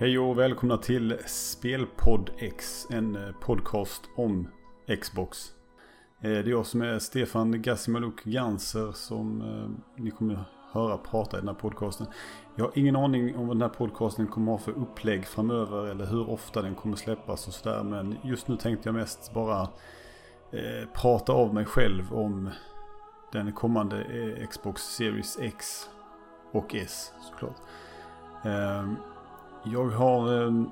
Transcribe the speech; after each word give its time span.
Hej 0.00 0.18
och 0.18 0.38
välkomna 0.38 0.76
till 0.76 1.18
Spelpodd 1.26 2.30
X, 2.38 2.86
en 2.90 3.16
eh, 3.16 3.32
podcast 3.40 4.02
om 4.16 4.48
Xbox. 5.00 5.52
Eh, 6.20 6.30
det 6.30 6.38
är 6.38 6.44
jag 6.44 6.66
som 6.66 6.82
är 6.82 6.98
Stefan 6.98 7.62
Gassimaluk 7.62 8.24
Ganser 8.24 8.92
som 8.92 9.40
eh, 9.40 10.02
ni 10.02 10.10
kommer 10.10 10.44
höra 10.72 10.98
prata 10.98 11.36
i 11.36 11.40
den 11.40 11.48
här 11.48 11.54
podcasten. 11.54 12.06
Jag 12.56 12.64
har 12.64 12.72
ingen 12.74 12.96
aning 12.96 13.36
om 13.36 13.46
vad 13.46 13.56
den 13.56 13.62
här 13.62 13.68
podcasten 13.68 14.26
kommer 14.26 14.52
ha 14.52 14.58
för 14.58 14.72
upplägg 14.72 15.26
framöver 15.26 15.86
eller 15.86 16.06
hur 16.06 16.30
ofta 16.30 16.62
den 16.62 16.74
kommer 16.74 16.96
släppas 16.96 17.48
och 17.48 17.54
sådär. 17.54 17.84
Men 17.84 18.16
just 18.24 18.48
nu 18.48 18.56
tänkte 18.56 18.88
jag 18.88 18.94
mest 18.94 19.34
bara 19.34 19.68
prata 20.94 21.32
av 21.32 21.54
mig 21.54 21.64
själv 21.64 22.12
om 22.12 22.50
den 23.32 23.52
kommande 23.52 24.06
Xbox 24.50 24.82
Series 24.82 25.38
X 25.40 25.88
och 26.52 26.74
S 26.74 27.12
såklart. 27.20 27.56
Ehm, 28.44 28.96
jag 29.64 29.88
har... 29.90 30.42
Ehm, 30.42 30.70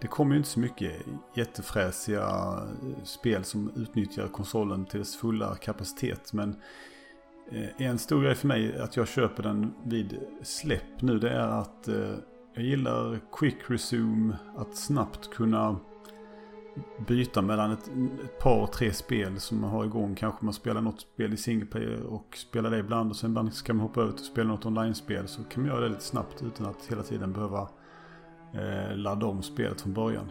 det 0.00 0.06
kommer 0.06 0.32
ju 0.32 0.36
inte 0.36 0.48
så 0.48 0.60
mycket 0.60 0.92
jättefräsiga 1.34 2.26
eh, 2.26 3.04
spel 3.04 3.44
som 3.44 3.70
utnyttjar 3.76 4.28
konsolen 4.28 4.84
till 4.84 4.98
dess 4.98 5.16
fulla 5.16 5.54
kapacitet. 5.54 6.32
Men 6.32 6.56
eh, 7.50 7.86
en 7.86 7.98
stor 7.98 8.22
grej 8.22 8.34
för 8.34 8.48
mig 8.48 8.80
att 8.80 8.96
jag 8.96 9.08
köper 9.08 9.42
den 9.42 9.74
vid 9.84 10.18
släpp 10.42 11.02
nu 11.02 11.18
det 11.18 11.30
är 11.30 11.48
att 11.48 11.88
eh, 11.88 12.14
jag 12.54 12.64
gillar 12.64 13.20
quick 13.32 13.56
resume. 13.66 14.36
Att 14.56 14.76
snabbt 14.76 15.30
kunna 15.30 15.76
byta 17.06 17.42
mellan 17.42 17.70
ett, 17.70 17.90
ett 18.24 18.38
par, 18.38 18.66
tre 18.66 18.92
spel 18.92 19.40
som 19.40 19.60
man 19.60 19.70
har 19.70 19.84
igång. 19.84 20.14
Kanske 20.14 20.44
man 20.44 20.54
spelar 20.54 20.80
något 20.80 21.00
spel 21.00 21.32
i 21.32 21.36
single 21.36 21.66
player 21.66 22.02
och 22.02 22.36
spelar 22.36 22.70
det 22.70 22.78
ibland. 22.78 23.10
Och 23.10 23.16
sen 23.16 23.30
ibland 23.30 23.54
ska 23.54 23.74
man 23.74 23.86
hoppa 23.86 24.00
över 24.00 24.12
till 24.12 24.20
att 24.20 24.26
spela 24.26 24.48
något 24.48 24.66
online-spel. 24.66 25.28
Så 25.28 25.44
kan 25.44 25.62
man 25.62 25.72
göra 25.72 25.80
det 25.80 25.88
lite 25.88 26.04
snabbt 26.04 26.42
utan 26.42 26.66
att 26.66 26.86
hela 26.90 27.02
tiden 27.02 27.32
behöva 27.32 27.68
eh, 28.54 28.96
ladda 28.96 29.26
om 29.26 29.42
spelet 29.42 29.80
från 29.80 29.94
början. 29.94 30.30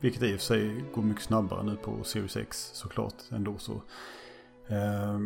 Vilket 0.00 0.22
i 0.22 0.26
och 0.26 0.38
för 0.38 0.46
sig 0.46 0.84
går 0.94 1.02
mycket 1.02 1.22
snabbare 1.22 1.62
nu 1.62 1.76
på 1.76 2.04
Series 2.04 2.36
X 2.36 2.70
såklart 2.74 3.14
ändå 3.30 3.58
så. 3.58 3.72
Eh, 4.68 5.18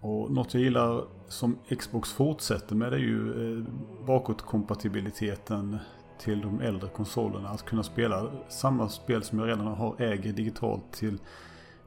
och 0.00 0.30
något 0.32 0.54
jag 0.54 0.62
gillar 0.62 1.04
som 1.28 1.58
Xbox 1.78 2.12
fortsätter 2.12 2.74
med 2.74 2.92
är 2.92 2.98
ju 2.98 3.52
eh, 3.58 3.64
bakåtkompatibiliteten 4.06 5.78
till 6.18 6.40
de 6.40 6.60
äldre 6.60 6.88
konsolerna. 6.88 7.48
Att 7.48 7.64
kunna 7.64 7.82
spela 7.82 8.30
samma 8.48 8.88
spel 8.88 9.22
som 9.22 9.38
jag 9.38 9.48
redan 9.48 9.66
har 9.66 10.02
äger 10.02 10.32
digitalt 10.32 10.92
till 10.92 11.18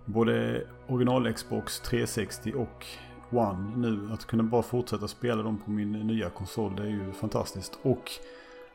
både 0.05 0.63
original 0.87 1.33
Xbox 1.33 1.79
360 1.79 2.53
och 2.53 2.85
One 3.29 3.77
nu. 3.77 4.13
Att 4.13 4.25
kunna 4.25 4.43
bara 4.43 4.63
fortsätta 4.63 5.07
spela 5.07 5.43
dem 5.43 5.57
på 5.65 5.71
min 5.71 5.91
nya 5.91 6.29
konsol 6.29 6.75
det 6.75 6.83
är 6.83 6.87
ju 6.87 7.11
fantastiskt. 7.11 7.79
Och 7.81 8.11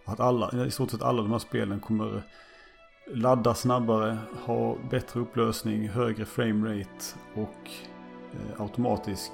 att 0.07 0.21
alla, 0.21 0.67
i 0.67 0.71
stort 0.71 0.91
sett 0.91 1.03
alla 1.03 1.23
de 1.23 1.33
här 1.33 1.39
spelen 1.39 1.81
kommer 1.81 2.23
ladda 3.15 3.55
snabbare, 3.55 4.19
ha 4.45 4.77
bättre 4.91 5.21
upplösning, 5.21 5.89
högre 5.89 6.25
framerate 6.25 7.05
och 7.35 7.71
eh, 8.33 8.61
automatisk 8.61 9.33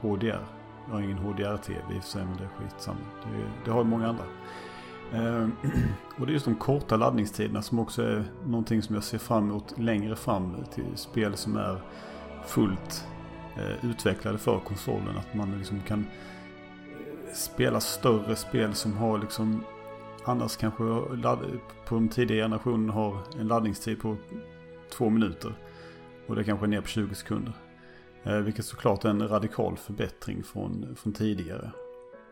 HDR. 0.00 0.46
Jag 0.86 0.94
har 0.94 1.00
ingen 1.00 1.18
HDR-TV 1.18 1.94
i 1.94 1.98
och 1.98 2.02
för 2.02 2.10
sig 2.10 2.24
men 2.24 2.36
det 2.36 2.44
är 2.44 2.48
skitsamma. 2.48 3.00
Det, 3.22 3.50
det 3.64 3.70
har 3.70 3.78
ju 3.78 3.84
många 3.84 4.08
andra. 4.08 4.24
Eh, 5.12 5.48
och 6.18 6.26
det 6.26 6.30
är 6.30 6.34
just 6.34 6.44
de 6.44 6.54
korta 6.54 6.96
laddningstiderna 6.96 7.62
som 7.62 7.78
också 7.78 8.02
är 8.02 8.24
någonting 8.46 8.82
som 8.82 8.94
jag 8.94 9.04
ser 9.04 9.18
fram 9.18 9.50
emot 9.50 9.78
längre 9.78 10.16
fram 10.16 10.56
till 10.74 10.96
spel 10.96 11.36
som 11.36 11.56
är 11.56 11.80
fullt 12.46 13.06
eh, 13.56 13.90
utvecklade 13.90 14.38
för 14.38 14.58
konsolen. 14.58 15.16
Att 15.18 15.34
man 15.34 15.58
liksom 15.58 15.80
kan 15.80 16.00
eh, 16.00 17.34
spela 17.34 17.80
större 17.80 18.36
spel 18.36 18.74
som 18.74 18.96
har 18.96 19.18
liksom 19.18 19.64
annars 20.24 20.56
kanske 20.56 20.84
på 21.86 21.94
de 21.94 22.08
tidiga 22.08 22.44
generationen 22.44 22.90
har 22.90 23.18
en 23.38 23.48
laddningstid 23.48 24.00
på 24.00 24.16
två 24.92 25.10
minuter. 25.10 25.54
Och 26.26 26.36
det 26.36 26.44
kanske 26.44 26.66
är 26.66 26.68
ner 26.68 26.80
på 26.80 26.86
20 26.86 27.14
sekunder. 27.14 27.52
Eh, 28.22 28.36
vilket 28.36 28.64
såklart 28.64 29.04
är 29.04 29.08
en 29.08 29.28
radikal 29.28 29.76
förbättring 29.76 30.42
från, 30.42 30.96
från 30.96 31.12
tidigare. 31.12 31.70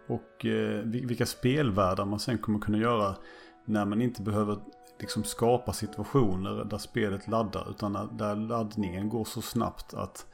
Och 0.08 0.46
eh, 0.46 0.82
vilka 0.84 1.26
spelvärldar 1.26 2.04
man 2.04 2.20
sen 2.20 2.38
kommer 2.38 2.58
kunna 2.58 2.78
göra 2.78 3.16
när 3.64 3.84
man 3.84 4.02
inte 4.02 4.22
behöver 4.22 4.58
liksom 5.00 5.24
skapa 5.24 5.72
situationer 5.72 6.64
där 6.64 6.78
spelet 6.78 7.28
laddar. 7.28 7.70
Utan 7.70 8.16
där 8.16 8.36
laddningen 8.36 9.08
går 9.08 9.24
så 9.24 9.42
snabbt 9.42 9.94
att 9.94 10.26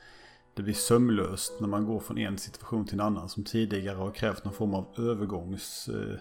det 0.54 0.62
blir 0.62 0.74
sömlöst 0.74 1.60
när 1.60 1.68
man 1.68 1.84
går 1.84 2.00
från 2.00 2.18
en 2.18 2.38
situation 2.38 2.84
till 2.84 2.94
en 2.94 3.06
annan. 3.06 3.28
Som 3.28 3.44
tidigare 3.44 3.96
har 3.96 4.10
krävt 4.10 4.44
någon 4.44 4.54
form 4.54 4.74
av 4.74 4.86
övergångs 4.98 5.88
eh, 5.88 6.18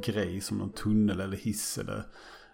grej 0.00 0.40
som 0.40 0.58
någon 0.58 0.72
tunnel 0.72 1.20
eller 1.20 1.36
hiss 1.36 1.78
eller, 1.78 2.02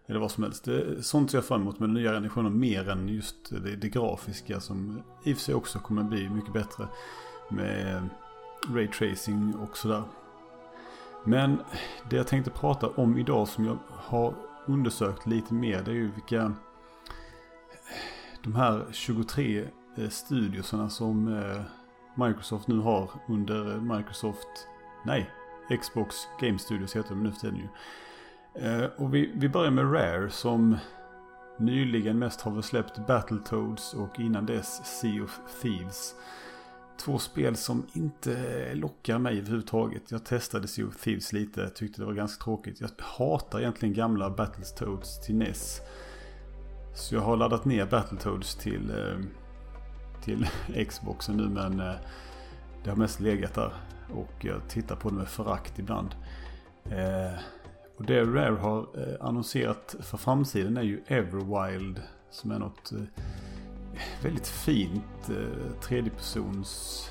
eller 0.07 0.21
vad 0.21 0.31
som 0.31 0.45
helst. 0.45 0.65
Det, 0.65 1.03
sånt 1.03 1.31
ser 1.31 1.39
jag 1.39 1.45
fram 1.45 1.61
emot 1.61 1.79
med 1.79 1.89
den 1.89 1.95
nya 1.95 2.13
generationen 2.13 2.59
mer 2.59 2.89
än 2.89 3.09
just 3.09 3.51
det, 3.51 3.77
det 3.77 3.89
grafiska 3.89 4.61
som 4.61 5.03
i 5.25 5.33
och 5.33 5.37
för 5.37 5.45
sig 5.45 5.55
också 5.55 5.79
kommer 5.79 6.03
bli 6.03 6.29
mycket 6.29 6.53
bättre 6.53 6.89
med 7.51 8.09
Ray 8.69 8.89
Tracing 8.89 9.55
och 9.55 9.77
sådär. 9.77 10.03
Men 11.25 11.59
det 12.11 12.17
jag 12.17 12.27
tänkte 12.27 12.51
prata 12.51 12.89
om 12.89 13.19
idag 13.19 13.49
som 13.49 13.65
jag 13.65 13.79
har 13.89 14.35
undersökt 14.67 15.27
lite 15.27 15.55
mer 15.55 15.83
det 15.83 15.91
är 15.91 15.95
ju 15.95 16.11
vilka 16.11 16.55
de 18.43 18.55
här 18.55 18.87
23 18.93 19.65
eh, 19.97 20.09
studiosarna 20.09 20.91
som 20.91 21.29
eh, 21.29 21.63
Microsoft 22.15 22.69
nu 22.69 22.79
har 22.79 23.11
under 23.29 23.81
Microsoft, 23.81 24.67
nej, 25.05 25.31
Xbox 25.79 26.17
Game 26.41 26.59
Studios 26.59 26.97
heter 26.97 27.11
de 27.11 27.23
nu 27.23 27.33
för 27.33 27.41
tiden 27.41 27.57
ju. 27.57 27.69
Eh, 28.55 28.91
och 28.97 29.15
vi, 29.15 29.33
vi 29.35 29.49
börjar 29.49 29.71
med 29.71 29.93
Rare 29.95 30.31
som 30.31 30.77
nyligen 31.59 32.19
mest 32.19 32.41
har 32.41 32.53
väl 32.53 32.63
släppt 32.63 33.07
Battletoads 33.07 33.95
och 33.95 34.21
innan 34.21 34.47
dess 34.47 35.01
Sea 35.01 35.25
of 35.25 35.41
Thieves. 35.63 36.15
Två 37.05 37.19
spel 37.19 37.57
som 37.57 37.87
inte 37.93 38.75
lockar 38.75 39.19
mig 39.19 39.39
överhuvudtaget. 39.39 40.11
Jag 40.11 40.25
testade 40.25 40.69
Sea 40.69 40.87
of 40.87 40.97
Thieves 40.97 41.33
lite, 41.33 41.69
tyckte 41.69 42.01
det 42.01 42.07
var 42.07 42.13
ganska 42.13 42.45
tråkigt. 42.45 42.81
Jag 42.81 42.91
hatar 42.99 43.61
egentligen 43.61 43.95
gamla 43.95 44.31
Battletoads 44.31 45.21
till 45.27 45.37
NES. 45.37 45.81
Så 46.95 47.15
jag 47.15 47.23
har 47.23 47.37
laddat 47.37 47.65
ner 47.65 47.87
Battletoads 47.87 48.55
till, 48.55 48.91
eh, 48.91 49.19
till 50.25 50.47
Xboxen 50.89 51.37
nu 51.37 51.49
men 51.49 51.81
eh, 51.81 51.95
det 52.85 52.91
har 52.91 52.97
mest 52.97 53.21
legat 53.21 53.55
där. 53.55 53.73
Och 54.13 54.47
eh, 54.47 54.51
jag 54.51 54.69
tittar 54.69 54.97
på 54.97 55.11
det 55.11 55.17
med 55.17 55.29
förakt 55.29 55.79
ibland. 55.79 56.15
Eh, 56.85 57.41
och 57.97 58.07
det 58.07 58.25
Rare 58.25 58.57
har 58.57 58.79
eh, 58.81 59.27
annonserat 59.27 59.97
för 60.01 60.17
framsidan 60.19 60.77
är 60.77 60.83
ju 60.83 61.03
Everwild. 61.07 62.03
Som 62.31 62.51
är 62.51 62.59
något 62.59 62.93
eh, 62.93 63.03
väldigt 64.23 64.49
fint 64.49 65.29
eh, 65.29 65.81
tredjepersons 65.81 67.05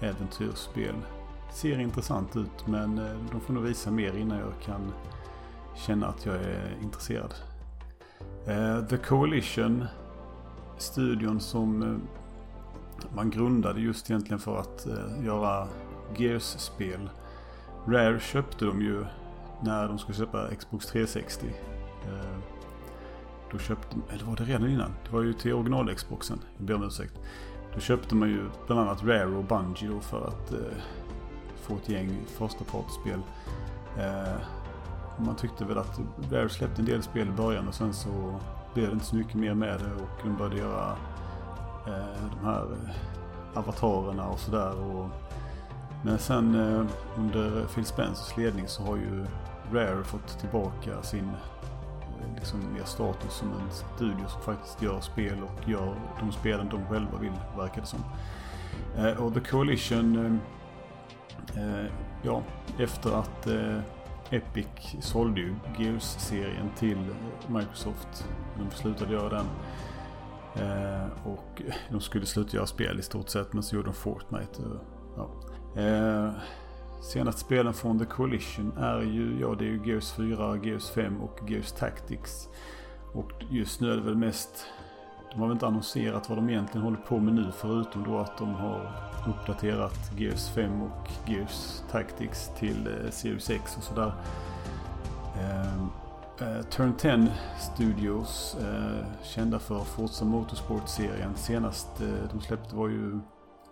äventyrsspel. 0.00 0.94
Ser 1.52 1.80
intressant 1.80 2.36
ut 2.36 2.66
men 2.66 2.98
eh, 2.98 3.16
de 3.32 3.40
får 3.40 3.54
nog 3.54 3.62
visa 3.62 3.90
mer 3.90 4.16
innan 4.16 4.38
jag 4.38 4.52
kan 4.64 4.92
känna 5.76 6.06
att 6.06 6.26
jag 6.26 6.34
är 6.34 6.78
intresserad. 6.82 7.34
Eh, 8.46 8.86
The 8.86 8.96
Coalition, 8.96 9.84
studion 10.78 11.40
som 11.40 11.82
eh, 11.82 12.19
man 13.14 13.30
grundade 13.30 13.80
just 13.80 14.10
egentligen 14.10 14.38
för 14.38 14.60
att 14.60 14.86
eh, 14.86 15.24
göra 15.24 15.68
Gears-spel. 16.16 17.10
Rare 17.86 18.20
köpte 18.20 18.64
de 18.64 18.82
ju 18.82 19.04
när 19.62 19.88
de 19.88 19.98
skulle 19.98 20.18
köpa 20.18 20.54
Xbox 20.58 20.86
360. 20.86 21.46
Eh, 22.06 22.38
då 23.52 23.58
köpte, 23.58 23.96
eh, 23.96 24.14
eller 24.14 24.24
var 24.24 24.36
det 24.36 24.44
redan 24.44 24.70
innan? 24.70 24.92
Det 25.04 25.12
var 25.12 25.22
ju 25.22 25.32
till 25.32 25.52
original-Xboxen. 25.52 26.38
Jag 26.56 26.66
ber 26.66 26.74
om 26.74 26.82
ursäkt. 26.82 27.18
Då 27.74 27.80
köpte 27.80 28.14
man 28.14 28.28
ju 28.28 28.44
bland 28.66 28.80
annat 28.80 29.04
Rare 29.04 29.36
och 29.36 29.44
Bungie 29.44 29.88
då 29.88 30.00
för 30.00 30.28
att 30.28 30.52
eh, 30.52 30.58
få 31.62 31.76
ett 31.76 31.88
gäng 31.88 32.20
förstapartsspel. 32.26 33.20
Eh, 33.98 34.36
man 35.18 35.36
tyckte 35.36 35.64
väl 35.64 35.78
att 35.78 36.00
Rare 36.30 36.48
släppte 36.48 36.82
en 36.82 36.86
del 36.86 37.02
spel 37.02 37.28
i 37.28 37.32
början 37.32 37.68
och 37.68 37.74
sen 37.74 37.94
så 37.94 38.40
blev 38.74 38.86
det 38.86 38.92
inte 38.92 39.04
så 39.04 39.16
mycket 39.16 39.34
mer 39.34 39.54
med 39.54 39.80
det 39.80 40.02
och 40.02 40.10
de 40.22 40.36
började 40.36 40.56
göra 40.56 40.96
Eh, 41.86 42.30
de 42.40 42.46
här 42.46 42.62
eh, 42.62 43.58
avatarerna 43.58 44.28
och 44.28 44.38
sådär. 44.38 44.74
Men 46.04 46.18
sen 46.18 46.54
eh, 46.54 46.86
under 47.16 47.66
Phil 47.66 47.84
Spencers 47.84 48.36
ledning 48.36 48.68
så 48.68 48.82
har 48.82 48.96
ju 48.96 49.26
Rare 49.72 50.04
fått 50.04 50.38
tillbaka 50.40 51.02
sin 51.02 51.30
liksom 52.34 52.60
mer 52.72 52.84
status 52.84 53.32
som 53.32 53.48
en 53.52 53.70
studio 53.96 54.28
som 54.28 54.42
faktiskt 54.42 54.82
gör 54.82 55.00
spel 55.00 55.42
och 55.42 55.68
gör 55.68 55.94
de 56.20 56.32
spelen 56.32 56.68
de 56.68 56.86
själva 56.86 57.18
vill, 57.18 57.32
verkar 57.56 57.80
det 57.80 57.86
som. 57.86 58.00
Och 59.18 59.34
The 59.34 59.40
Coalition, 59.40 60.40
ja, 62.22 62.42
efter 62.78 63.18
att 63.18 63.46
Epic 64.30 64.66
sålde 65.00 65.40
ju 65.40 65.54
Gears-serien 65.78 66.70
till 66.78 67.06
Microsoft. 67.46 68.28
De 68.58 68.76
slutade 68.76 69.12
göra 69.12 69.28
den. 69.28 69.46
Eh, 70.54 71.26
och 71.26 71.62
de 71.90 72.00
skulle 72.00 72.26
sluta 72.26 72.56
göra 72.56 72.66
spel 72.66 72.98
i 72.98 73.02
stort 73.02 73.28
sett, 73.28 73.52
men 73.52 73.62
så 73.62 73.76
gjorde 73.76 73.88
de 73.88 73.94
Fortnite. 73.94 74.62
Eh, 74.62 74.80
ja. 75.16 75.30
Eh, 75.82 76.32
senaste 77.02 77.40
spelen 77.40 77.74
från 77.74 77.98
The 77.98 78.04
Coalition 78.04 78.72
är 78.78 79.00
ju, 79.00 79.40
ja 79.40 79.54
det 79.58 79.64
är 79.64 79.68
ju 79.68 79.80
Gears 79.86 80.12
4, 80.12 80.56
Gears 80.64 80.90
5 80.90 81.20
och 81.20 81.50
Gears 81.50 81.72
Tactics. 81.72 82.48
Och 83.12 83.32
just 83.50 83.80
nu 83.80 83.92
är 83.92 83.96
det 83.96 84.02
väl 84.02 84.16
mest, 84.16 84.66
de 85.32 85.40
har 85.40 85.46
väl 85.46 85.54
inte 85.54 85.66
annonserat 85.66 86.28
vad 86.28 86.38
de 86.38 86.50
egentligen 86.50 86.84
håller 86.84 86.96
på 86.98 87.18
med 87.18 87.34
nu 87.34 87.52
förutom 87.56 88.04
då 88.04 88.18
att 88.18 88.38
de 88.38 88.54
har 88.54 88.92
uppdaterat 89.28 90.12
Gears 90.16 90.48
5 90.48 90.82
och 90.82 91.08
Gears 91.26 91.82
Tactics 91.90 92.50
till 92.58 92.86
eh, 92.86 93.10
Series 93.10 93.50
X 93.50 93.76
och 93.76 93.82
sådär. 93.82 94.12
Eh, 95.40 95.86
eh, 96.40 96.62
Turn 96.62 96.96
10 96.96 97.28
Studios, 97.58 98.56
eh, 98.60 99.06
kända 99.22 99.58
för 99.58 99.84
Forza 99.84 100.24
Motorsport-serien. 100.24 101.36
Senast 101.36 102.00
eh, 102.00 102.30
de 102.32 102.40
släppte 102.40 102.76
var 102.76 102.88
ju 102.88 103.12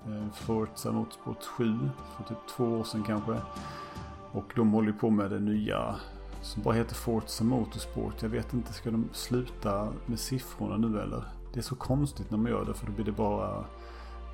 eh, 0.07 0.33
Forza 0.35 0.93
Motorsport 0.93 1.45
7 1.45 1.79
för 2.17 2.25
typ 2.25 2.39
två 2.57 2.65
år 2.65 2.85
sedan 2.85 3.05
kanske. 3.07 3.37
Och 4.33 4.53
de 4.57 4.73
håller 4.73 4.93
på 4.93 5.11
med 5.11 5.31
det 5.31 5.41
nya 5.41 5.97
som 6.43 6.63
bara 6.63 6.75
heter 6.75 6.95
Forza 6.95 7.45
Motorsport. 7.45 8.23
Jag 8.23 8.29
vet 8.29 8.53
inte, 8.53 8.73
ska 8.73 8.91
de 8.91 9.09
sluta 9.13 9.89
med 10.07 10.19
siffrorna 10.19 10.77
nu 10.77 11.01
eller? 11.01 11.25
Det 11.53 11.61
är 11.61 11.63
så 11.63 11.77
konstigt 11.77 12.31
när 12.31 12.39
man 12.39 12.51
gör 12.51 12.65
det 12.65 12.75
för 12.75 12.87
då 12.87 12.93
blir 12.93 13.05
det 13.05 13.13
bara 13.13 13.65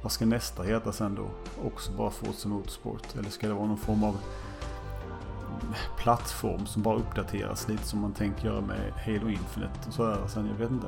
vad 0.02 0.12
ska 0.12 0.26
nästa 0.26 0.62
heta 0.62 0.92
sen 0.92 1.14
då? 1.14 1.26
Också 1.66 1.92
bara 1.92 2.10
Forza 2.10 2.48
Motorsport? 2.48 3.16
Eller 3.18 3.30
ska 3.30 3.48
det 3.48 3.54
vara 3.54 3.66
någon 3.66 3.78
form 3.78 4.04
av 4.04 4.18
plattform 5.98 6.66
som 6.66 6.82
bara 6.82 6.96
uppdateras 6.96 7.68
lite 7.68 7.84
som 7.84 8.00
man 8.00 8.12
tänker 8.12 8.48
göra 8.48 8.60
med 8.60 8.92
Halo 9.04 9.28
Infinite 9.28 9.88
och 9.88 9.94
sådär 9.94 10.18
sen, 10.26 10.46
jag 10.46 10.54
vet 10.54 10.70
inte. 10.70 10.86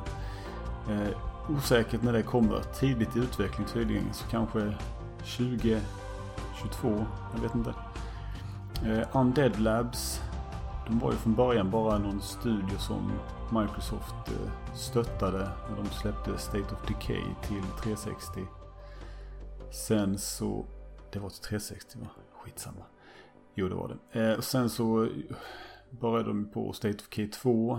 Eh, 0.89 1.17
osäkert 1.49 2.03
när 2.03 2.13
det 2.13 2.23
kommer. 2.23 2.61
Tidigt 2.79 3.15
i 3.15 3.19
utveckling 3.19 3.67
tydligen, 3.67 4.13
så 4.13 4.27
kanske 4.27 4.73
2022, 5.19 7.05
jag 7.33 7.41
vet 7.41 7.55
inte. 7.55 7.73
Eh, 8.85 9.17
Undead 9.17 9.59
Labs, 9.59 10.21
de 10.87 10.99
var 10.99 11.11
ju 11.11 11.17
från 11.17 11.35
början 11.35 11.71
bara 11.71 11.97
någon 11.97 12.21
studio 12.21 12.77
som 12.77 13.11
Microsoft 13.51 14.15
eh, 14.27 14.75
stöttade 14.75 15.49
när 15.69 15.77
de 15.77 15.89
släppte 15.89 16.37
State 16.37 16.75
of 16.75 16.87
Decay 16.87 17.23
till 17.47 17.63
360. 17.83 18.45
Sen 19.71 20.17
så, 20.17 20.65
det 21.11 21.19
var 21.19 21.29
till 21.29 21.41
360 21.41 21.97
va? 21.99 22.07
Skitsamma. 22.33 22.83
Jo 23.59 23.67
det 23.67 23.75
var 23.75 23.97
det. 24.11 24.21
Eh, 24.21 24.39
sen 24.39 24.69
så 24.69 25.03
eh, 25.03 25.09
började 25.89 26.29
de 26.29 26.49
på 26.51 26.73
State 26.73 26.97
of 26.97 27.09
K2. 27.09 27.73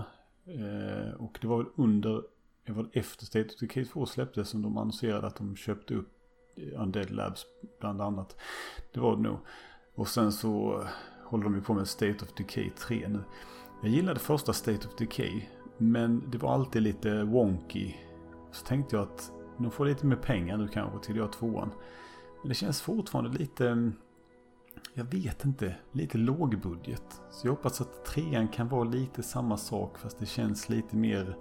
Eh, 0.45 1.13
och 1.13 1.37
det 1.41 1.47
var 1.47 1.57
väl 1.57 1.71
under, 1.75 2.23
det 2.65 2.71
var 2.71 2.89
efter 2.93 3.25
State 3.25 3.45
of 3.45 3.61
K2 3.61 4.05
släpptes 4.05 4.49
som 4.49 4.61
de 4.61 4.77
annonserade 4.77 5.27
att 5.27 5.35
de 5.35 5.55
köpte 5.55 5.93
upp 5.93 6.09
eh, 6.55 6.81
Undead 6.81 7.11
Labs 7.11 7.45
bland 7.79 8.01
annat. 8.01 8.35
Det 8.93 8.99
var 8.99 9.15
det 9.15 9.21
nog. 9.21 9.37
Och 9.95 10.07
sen 10.07 10.31
så 10.31 10.81
eh, 10.81 10.87
håller 11.25 11.43
de 11.43 11.55
ju 11.55 11.61
på 11.61 11.73
med 11.73 11.87
State 11.87 12.25
of 12.25 12.33
Decay 12.37 12.69
3 12.69 13.07
nu. 13.07 13.23
Jag 13.81 13.91
gillade 13.91 14.19
första 14.19 14.53
State 14.53 14.87
of 14.87 14.95
Decay. 14.95 15.41
Men 15.77 16.23
det 16.31 16.37
var 16.37 16.53
alltid 16.53 16.81
lite 16.81 17.23
wonky. 17.23 17.93
Så 18.51 18.65
tänkte 18.65 18.95
jag 18.95 19.03
att 19.03 19.31
de 19.57 19.71
får 19.71 19.85
lite 19.85 20.05
mer 20.05 20.15
pengar 20.15 20.57
nu 20.57 20.67
kanske 20.67 20.99
till 20.99 21.11
att 21.11 21.17
göra 21.17 21.27
tvåan. 21.27 21.71
Men 22.41 22.49
det 22.49 22.55
känns 22.55 22.81
fortfarande 22.81 23.37
lite, 23.37 23.69
mm, 23.69 23.93
jag 24.93 25.03
vet 25.03 25.45
inte, 25.45 25.75
lite 25.91 26.17
lågbudget. 26.17 27.21
Så 27.31 27.47
jag 27.47 27.51
hoppas 27.51 27.81
att 27.81 28.05
trean 28.05 28.47
kan 28.47 28.67
vara 28.67 28.83
lite 28.83 29.23
samma 29.23 29.57
sak 29.57 29.97
fast 29.97 30.19
det 30.19 30.25
känns 30.25 30.69
lite 30.69 30.95
mer 30.95 31.37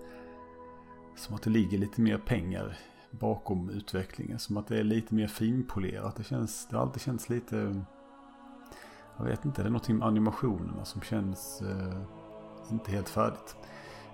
som 1.16 1.34
att 1.34 1.42
det 1.42 1.50
ligger 1.50 1.78
lite 1.78 2.00
mer 2.00 2.18
pengar 2.18 2.78
bakom 3.10 3.70
utvecklingen. 3.70 4.38
Som 4.38 4.56
att 4.56 4.66
det 4.66 4.78
är 4.78 4.84
lite 4.84 5.14
mer 5.14 5.26
finpolerat. 5.26 6.16
Det, 6.16 6.24
känns, 6.24 6.68
det 6.68 6.76
har 6.76 6.82
alltid 6.82 7.02
känts 7.02 7.28
lite, 7.28 7.84
jag 9.16 9.24
vet 9.24 9.44
inte, 9.44 9.62
det 9.62 9.68
är 9.68 9.70
någonting 9.70 9.96
med 9.96 10.08
animationerna 10.08 10.84
som 10.84 11.00
känns 11.00 11.62
eh, 11.62 12.00
inte 12.70 12.90
helt 12.90 13.08
färdigt. 13.08 13.56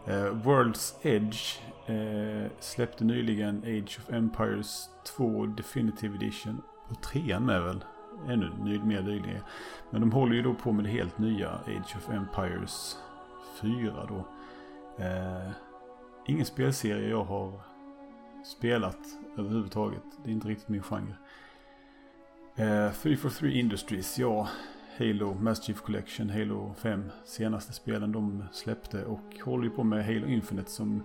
Eh, 0.06 0.12
World's 0.12 0.94
Edge 1.02 1.60
eh, 1.86 2.50
släppte 2.60 3.04
nyligen 3.04 3.58
Age 3.58 3.98
of 4.02 4.12
Empires 4.12 4.88
2 5.16 5.46
Definitive 5.46 6.16
Edition. 6.16 6.62
Och 6.88 7.02
trean 7.02 7.48
är 7.48 7.60
väl 7.60 7.84
ännu 8.28 8.50
mer 8.84 9.02
nyligen. 9.02 9.43
Men 9.90 10.00
de 10.00 10.12
håller 10.12 10.34
ju 10.34 10.43
då 10.43 10.55
på 10.55 10.72
med 10.72 10.84
det 10.84 10.90
helt 10.90 11.19
nya 11.19 11.50
Age 11.50 11.96
of 11.96 12.11
Empires 12.11 12.99
4 13.61 14.06
då. 14.08 14.26
Eh, 15.05 15.50
ingen 16.26 16.46
spelserie 16.46 17.08
jag 17.08 17.25
har 17.25 17.61
spelat 18.44 18.99
överhuvudtaget. 19.38 20.02
Det 20.25 20.31
är 20.31 20.32
inte 20.32 20.49
riktigt 20.49 20.69
min 20.69 20.82
genre. 20.82 21.14
Eh, 22.56 22.93
343 22.93 23.58
Industries, 23.58 24.19
ja. 24.19 24.49
Halo 24.99 25.34
Master 25.34 25.67
Chief 25.67 25.81
Collection, 25.81 26.31
Halo 26.31 26.75
5, 26.78 27.10
senaste 27.25 27.72
spelen 27.72 28.12
de 28.12 28.44
släppte 28.52 29.05
och 29.05 29.40
håller 29.44 29.64
ju 29.64 29.70
på 29.70 29.84
med 29.84 30.05
Halo 30.05 30.26
Infinite 30.26 30.70
som 30.70 31.05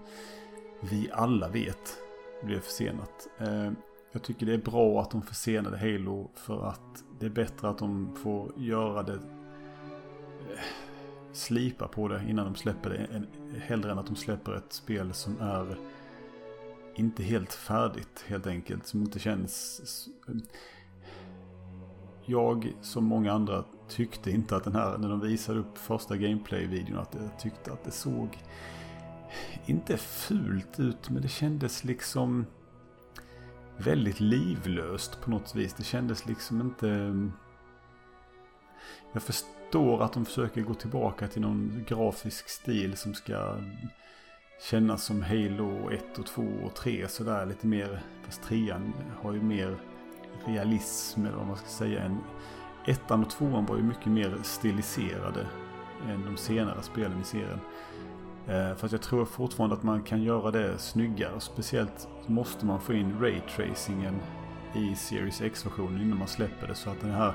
vi 0.81 1.09
alla 1.13 1.49
vet 1.49 1.97
blev 2.43 2.59
försenat. 2.59 3.27
Eh, 3.37 3.71
jag 4.11 4.23
tycker 4.23 4.45
det 4.45 4.53
är 4.53 4.57
bra 4.57 5.01
att 5.01 5.11
de 5.11 5.21
försenade 5.21 5.77
Halo 5.77 6.31
för 6.35 6.67
att 6.67 7.03
det 7.19 7.25
är 7.25 7.29
bättre 7.29 7.69
att 7.69 7.77
de 7.77 8.15
får 8.15 8.51
göra 8.57 9.03
det 9.03 9.13
eh, 9.13 10.59
slipa 11.33 11.87
på 11.87 12.07
det 12.07 12.23
innan 12.29 12.45
de 12.45 12.55
släpper 12.55 12.89
det. 12.89 13.23
Hellre 13.59 13.91
än 13.91 13.99
att 13.99 14.07
de 14.07 14.15
släpper 14.15 14.53
ett 14.55 14.73
spel 14.73 15.13
som 15.13 15.41
är 15.41 15.77
inte 16.95 17.23
helt 17.23 17.53
färdigt 17.53 18.25
helt 18.27 18.47
enkelt. 18.47 18.87
Som 18.87 19.01
inte 19.01 19.19
känns... 19.19 19.81
Jag 22.25 22.73
som 22.81 23.05
många 23.05 23.33
andra 23.33 23.63
tyckte 23.87 24.31
inte 24.31 24.55
att 24.55 24.63
den 24.63 24.75
här, 24.75 24.97
när 24.97 25.09
de 25.09 25.19
visade 25.19 25.59
upp 25.59 25.77
första 25.77 26.17
gameplay-videon, 26.17 26.97
att 26.97 27.15
jag 27.21 27.39
tyckte 27.39 27.73
att 27.73 27.83
det 27.83 27.91
såg 27.91 28.37
inte 29.65 29.97
fult 29.97 30.79
ut, 30.79 31.09
men 31.09 31.21
det 31.21 31.27
kändes 31.27 31.83
liksom 31.83 32.45
väldigt 33.79 34.19
livlöst 34.19 35.21
på 35.21 35.29
något 35.29 35.55
vis. 35.55 35.73
Det 35.73 35.83
kändes 35.83 36.25
liksom 36.25 36.61
inte... 36.61 36.89
Ehm, 36.89 37.33
jag 39.13 39.23
förstår 39.23 40.03
att 40.03 40.13
de 40.13 40.25
försöker 40.25 40.61
gå 40.61 40.73
tillbaka 40.73 41.27
till 41.27 41.41
någon 41.41 41.85
grafisk 41.87 42.49
stil 42.49 42.97
som 42.97 43.13
ska 43.13 43.55
kännas 44.61 45.03
som 45.03 45.21
Halo 45.21 45.89
1 45.91 46.19
och 46.19 46.25
2 46.25 46.47
och 46.65 46.75
3 46.75 47.07
sådär 47.07 47.45
lite 47.45 47.67
mer. 47.67 48.01
Fast 48.25 48.43
trean 48.43 48.93
har 49.21 49.33
ju 49.33 49.41
mer 49.41 49.77
realism 50.45 51.25
eller 51.25 51.37
vad 51.37 51.47
man 51.47 51.57
ska 51.57 51.67
säga. 51.67 52.03
En, 52.03 52.17
ettan 52.87 53.23
och 53.23 53.29
tvåan 53.29 53.65
var 53.65 53.77
ju 53.77 53.83
mycket 53.83 54.07
mer 54.07 54.37
stiliserade 54.43 55.47
än 56.07 56.25
de 56.25 56.37
senare 56.37 56.81
spelen 56.81 57.21
i 57.21 57.23
serien. 57.23 57.59
Eh, 58.49 58.75
för 58.75 58.85
att 58.85 58.91
jag 58.91 59.01
tror 59.01 59.25
fortfarande 59.25 59.75
att 59.75 59.83
man 59.83 60.03
kan 60.03 60.23
göra 60.23 60.51
det 60.51 60.77
snyggare. 60.77 61.39
Speciellt 61.39 62.07
måste 62.27 62.65
man 62.65 62.81
få 62.81 62.93
in 62.93 63.19
raytracingen 63.19 64.15
i 64.75 64.95
Series 64.95 65.41
X-versionen 65.41 66.01
innan 66.01 66.17
man 66.17 66.27
släpper 66.27 66.67
det. 66.67 66.75
Så 66.75 66.89
att 66.89 67.01
den 67.01 67.11
här 67.11 67.33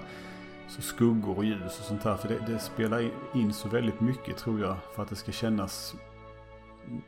så 0.69 0.83
skuggor 0.83 1.37
och 1.37 1.45
ljus 1.45 1.79
och 1.79 1.85
sånt 1.85 2.05
här. 2.05 2.17
För 2.17 2.29
det, 2.29 2.39
det, 2.47 2.59
spelar 2.59 3.11
in 3.35 3.53
så 3.53 3.69
väldigt 3.69 4.01
mycket 4.01 4.37
tror 4.37 4.61
jag. 4.61 4.77
För 4.95 5.03
att 5.03 5.09
det 5.09 5.17
ska 5.17 5.33
kännas 5.33 5.95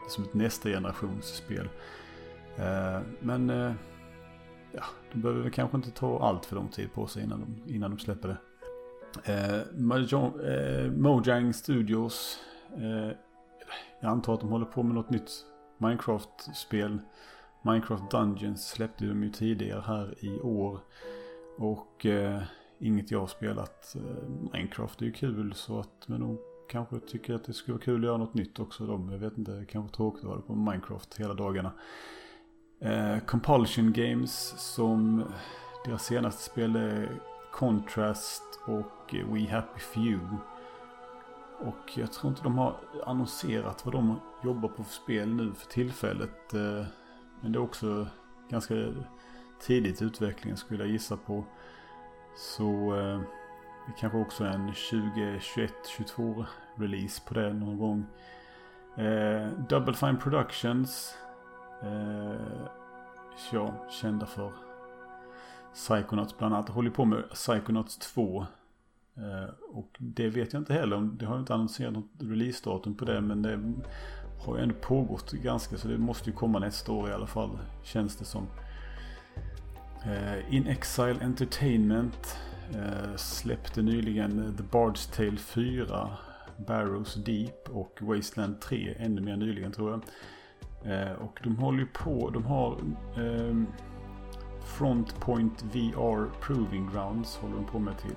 som 0.08 0.24
ett 0.24 0.34
nästa 0.34 0.68
generations 0.68 1.26
spel. 1.26 1.68
Eh, 2.56 3.00
men 3.20 3.50
eh, 3.50 3.72
ja, 4.72 4.84
de 5.12 5.20
behöver 5.20 5.42
väl 5.42 5.52
kanske 5.52 5.76
inte 5.76 5.90
ta 5.90 6.20
allt 6.20 6.46
för 6.46 6.56
lång 6.56 6.68
tid 6.68 6.92
på 6.94 7.06
sig 7.06 7.22
innan 7.22 7.40
de, 7.40 7.74
innan 7.74 7.90
de 7.90 7.98
släpper 7.98 8.28
det. 8.28 8.36
Mojang 10.96 11.52
Studios 11.52 12.40
jag 14.00 14.10
antar 14.10 14.34
att 14.34 14.40
de 14.40 14.48
håller 14.48 14.66
på 14.66 14.82
med 14.82 14.94
något 14.94 15.10
nytt 15.10 15.30
Minecraft-spel. 15.78 16.98
Minecraft 17.62 18.10
Dungeons 18.10 18.68
släppte 18.68 19.04
de 19.04 19.22
ju 19.22 19.30
tidigare 19.30 19.82
här 19.86 20.24
i 20.24 20.40
år. 20.40 20.80
Och 21.58 22.06
eh, 22.06 22.42
inget 22.78 23.10
jag 23.10 23.20
har 23.20 23.26
spelat. 23.26 23.96
Eh, 23.96 24.28
Minecraft 24.52 25.02
är 25.02 25.06
ju 25.06 25.12
kul 25.12 25.54
så 25.54 25.80
att 25.80 26.08
men 26.08 26.20
de 26.20 26.38
kanske 26.68 27.00
tycker 27.00 27.34
att 27.34 27.44
det 27.44 27.52
skulle 27.52 27.74
vara 27.74 27.84
kul 27.84 28.00
att 28.00 28.06
göra 28.06 28.16
något 28.16 28.34
nytt 28.34 28.58
också. 28.58 28.86
De, 28.86 29.12
jag 29.12 29.18
vet 29.18 29.38
inte, 29.38 29.52
det 29.52 29.60
är 29.60 29.64
kanske 29.64 29.96
tråkigt 29.96 30.24
att 30.24 30.30
vara 30.30 30.40
på 30.40 30.54
Minecraft 30.54 31.20
hela 31.20 31.34
dagarna. 31.34 31.72
Eh, 32.80 33.18
Compulsion 33.26 33.92
Games 33.92 34.54
som 34.58 35.24
deras 35.84 36.04
senaste 36.04 36.42
spel 36.42 36.76
är 36.76 37.20
Contrast 37.52 38.60
och 38.66 39.14
eh, 39.14 39.32
We 39.32 39.50
Happy 39.50 39.80
Few. 39.80 40.20
Och 41.58 41.98
jag 41.98 42.12
tror 42.12 42.30
inte 42.30 42.42
de 42.42 42.58
har 42.58 42.76
annonserat 43.06 43.84
vad 43.84 43.94
de 43.94 44.20
jobbar 44.44 44.68
på 44.68 44.84
för 44.84 44.92
spel 44.92 45.34
nu 45.34 45.54
för 45.54 45.66
tillfället. 45.66 46.54
Eh, 46.54 46.84
men 47.40 47.52
det 47.52 47.58
är 47.58 47.62
också 47.62 48.06
ganska 48.48 48.74
tidigt 49.60 50.02
i 50.02 50.04
utvecklingen 50.04 50.56
skulle 50.56 50.84
jag 50.84 50.92
gissa 50.92 51.16
på. 51.16 51.44
Så 52.36 52.96
eh, 52.96 53.20
det 53.86 53.92
kanske 53.98 54.18
också 54.18 54.44
är 54.44 54.50
en 54.50 54.70
2021-22 54.70 56.44
release 56.76 57.22
på 57.28 57.34
det 57.34 57.52
någon 57.52 57.78
gång. 57.78 58.06
Eh, 58.96 59.48
Double 59.68 59.94
Fine 59.94 60.16
Productions. 60.16 61.18
Ja, 63.52 63.86
kända 63.90 64.26
för 64.26 64.52
Psychonauts 65.74 66.38
bland 66.38 66.54
annat. 66.54 66.68
Håller 66.68 66.90
på 66.90 67.04
med 67.04 67.30
Psychonauts 67.30 67.98
2 67.98 68.46
Eh, 69.16 69.50
och 69.72 69.96
det 69.98 70.28
vet 70.28 70.52
jag 70.52 70.60
inte 70.60 70.74
heller. 70.74 71.00
Det 71.00 71.26
har 71.26 71.38
inte 71.38 71.54
annonserat 71.54 71.92
något 71.92 72.10
releasedatum 72.18 72.94
på 72.94 73.04
det. 73.04 73.20
Men 73.20 73.42
det 73.42 73.60
har 74.40 74.56
ju 74.56 74.62
ändå 74.62 74.74
pågått 74.74 75.32
ganska. 75.32 75.76
Så 75.76 75.88
det 75.88 75.98
måste 75.98 76.30
ju 76.30 76.36
komma 76.36 76.58
nästa 76.58 76.92
år 76.92 77.10
i 77.10 77.12
alla 77.12 77.26
fall. 77.26 77.58
Känns 77.82 78.16
det 78.16 78.24
som. 78.24 78.46
Eh, 80.04 80.54
In 80.54 80.66
Exile 80.66 81.24
Entertainment 81.24 82.38
eh, 82.74 83.16
släppte 83.16 83.82
nyligen 83.82 84.56
The 84.56 84.62
Bard's 84.62 85.16
Tale 85.16 85.36
4. 85.36 86.08
Barrows 86.66 87.14
Deep 87.14 87.68
och 87.68 87.98
Wasteland 88.00 88.60
3 88.60 88.94
ännu 88.98 89.20
mer 89.20 89.36
nyligen 89.36 89.72
tror 89.72 89.90
jag. 89.90 90.02
Och 91.18 91.40
de 91.44 91.56
håller 91.56 91.78
ju 91.78 91.86
på. 91.86 92.30
De 92.30 92.44
har 92.44 92.78
ehm, 93.16 93.66
Frontpoint 94.64 95.62
VR 95.62 96.40
Proving 96.40 96.90
Grounds 96.92 97.36
håller 97.36 97.54
de 97.54 97.66
på 97.66 97.78
med 97.78 97.98
till 97.98 98.14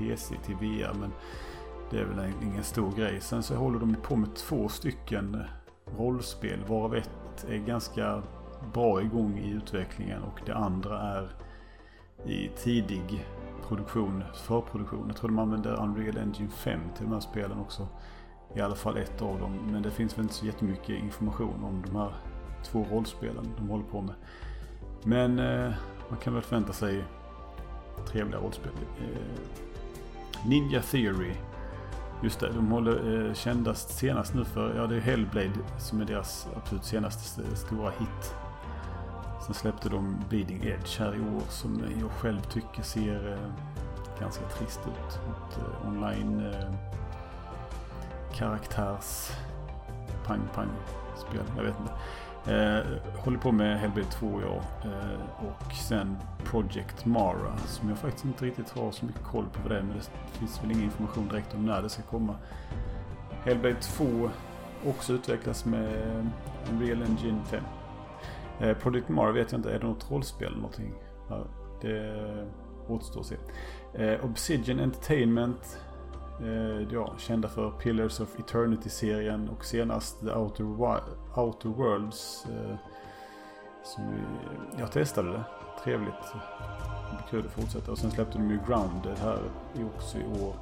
PC, 0.00 0.34
till 0.44 0.56
VR. 0.56 0.94
Men 1.00 1.12
det 1.90 1.98
är 2.00 2.04
väl 2.04 2.32
ingen 2.42 2.64
stor 2.64 2.92
grej. 2.92 3.20
Sen 3.20 3.42
så 3.42 3.54
håller 3.54 3.78
de 3.78 3.94
på 3.94 4.16
med 4.16 4.34
två 4.34 4.68
stycken 4.68 5.34
eh, 5.34 5.98
rollspel. 5.98 6.64
Varav 6.68 6.94
ett 6.94 7.46
är 7.48 7.56
ganska 7.56 8.22
bra 8.72 9.02
igång 9.02 9.38
i 9.38 9.50
utvecklingen. 9.50 10.22
Och 10.22 10.40
det 10.46 10.54
andra 10.54 11.00
är 11.00 11.30
i 12.24 12.50
tidig 12.56 13.26
produktion, 13.68 14.24
förproduktion. 14.34 15.04
Jag 15.06 15.16
tror 15.16 15.28
de 15.28 15.38
använder 15.38 15.82
Unreal 15.82 16.18
Engine 16.18 16.50
5 16.50 16.80
till 16.96 17.04
de 17.04 17.12
här 17.12 17.20
spelen 17.20 17.58
också. 17.58 17.88
I 18.54 18.60
alla 18.60 18.74
fall 18.74 18.96
ett 18.96 19.22
av 19.22 19.38
dem. 19.38 19.58
Men 19.72 19.82
det 19.82 19.90
finns 19.90 20.18
väl 20.18 20.22
inte 20.22 20.34
så 20.34 20.46
jättemycket 20.46 20.90
information 20.90 21.64
om 21.64 21.82
de 21.86 21.96
här 21.96 22.14
två 22.64 22.86
rollspelen 22.90 23.48
de 23.56 23.68
håller 23.68 23.84
på 23.84 24.00
med. 24.00 24.14
Men 25.04 25.38
eh, 25.38 25.72
man 26.08 26.18
kan 26.18 26.34
väl 26.34 26.42
förvänta 26.42 26.72
sig 26.72 27.04
trevliga 28.06 28.40
rollspel. 28.40 28.72
Eh, 29.00 29.69
Ninja 30.46 30.82
Theory. 30.82 31.34
Just 32.22 32.40
det, 32.40 32.52
de 32.52 32.70
håller 32.70 33.26
eh, 33.28 33.34
kändast 33.34 33.98
senast 33.98 34.34
nu 34.34 34.44
för, 34.44 34.76
ja 34.76 34.86
det 34.86 34.96
är 34.96 35.00
Hellblade 35.00 35.50
som 35.78 36.00
är 36.00 36.04
deras 36.04 36.48
absolut 36.56 36.84
senaste 36.84 37.56
stora 37.56 37.90
hit. 37.90 38.34
Sen 39.46 39.54
släppte 39.54 39.88
de 39.88 40.16
Bleeding 40.28 40.64
Edge 40.64 40.98
här 40.98 41.16
i 41.16 41.20
år 41.20 41.42
som 41.48 41.84
jag 42.00 42.10
själv 42.10 42.40
tycker 42.40 42.82
ser 42.82 43.32
eh, 43.32 44.20
ganska 44.20 44.44
trist 44.44 44.80
ut. 44.86 45.08
Ett 45.14 45.58
eh, 45.58 45.88
online 45.88 46.46
eh, 46.46 46.72
karaktärs 48.34 49.30
pang 50.26 50.40
pang 50.54 50.70
spel. 51.16 51.44
Jag 51.56 51.62
vet 51.62 51.80
inte. 51.80 51.92
Eh, 52.46 52.86
håller 53.24 53.38
på 53.38 53.52
med 53.52 53.78
Hellblade 53.80 54.10
2 54.10 54.40
jag. 54.40 54.92
Eh, 54.92 55.46
och 55.46 55.72
sen 55.72 56.16
Project 56.44 57.04
Mara. 57.04 57.56
Som 57.66 57.88
jag 57.88 57.98
faktiskt 57.98 58.24
inte 58.24 58.44
riktigt 58.44 58.70
har 58.70 58.90
så 58.90 59.06
mycket 59.06 59.24
koll 59.24 59.44
på 59.52 59.60
vad 59.62 59.70
det 59.70 59.78
är. 59.78 59.82
Men 59.82 59.96
det 59.96 60.38
finns 60.38 60.62
väl 60.62 60.70
ingen 60.70 60.84
information 60.84 61.28
direkt 61.28 61.54
om 61.54 61.66
när 61.66 61.82
det 61.82 61.88
ska 61.88 62.02
komma. 62.02 62.34
Hellblade 63.44 63.74
2 63.80 64.30
också 64.86 65.12
utvecklas 65.12 65.64
med 65.64 66.26
Unreal 66.70 67.02
Engine 67.02 67.40
5. 67.44 67.62
Eh, 68.60 68.76
Project 68.76 69.08
Mara 69.08 69.32
vet 69.32 69.52
jag 69.52 69.58
inte, 69.58 69.74
är 69.74 69.78
det 69.78 69.86
något 69.86 70.10
rollspel 70.10 70.46
eller 70.46 70.56
någonting? 70.56 70.94
Ja, 71.28 71.44
det 71.80 72.46
återstår 72.88 73.20
att 73.20 73.26
se. 73.26 73.36
Eh, 73.94 74.24
Obsidian 74.24 74.80
Entertainment 74.80 75.78
Eh, 76.42 76.92
ja, 76.92 77.14
kända 77.18 77.48
för 77.48 77.70
Pillars 77.70 78.20
of 78.20 78.38
Eternity-serien 78.38 79.48
och 79.48 79.64
senast 79.64 80.20
The 80.20 80.32
Outer, 80.32 80.64
Outer 81.36 81.68
Worlds. 81.68 82.46
Eh, 82.46 82.76
som 83.84 84.10
vi, 84.10 84.22
jag 84.78 84.92
testade 84.92 85.32
det. 85.32 85.44
Trevligt. 85.84 86.14
Det 86.32 87.16
blir 87.16 87.26
kul 87.30 87.46
att 87.46 87.52
fortsätta. 87.52 87.92
Och 87.92 87.98
sen 87.98 88.10
släppte 88.10 88.38
de 88.38 88.50
ju 88.50 88.58
Grounded 88.66 89.18
här 89.18 89.38
också 89.96 90.18
i 90.18 90.44
år. 90.44 90.54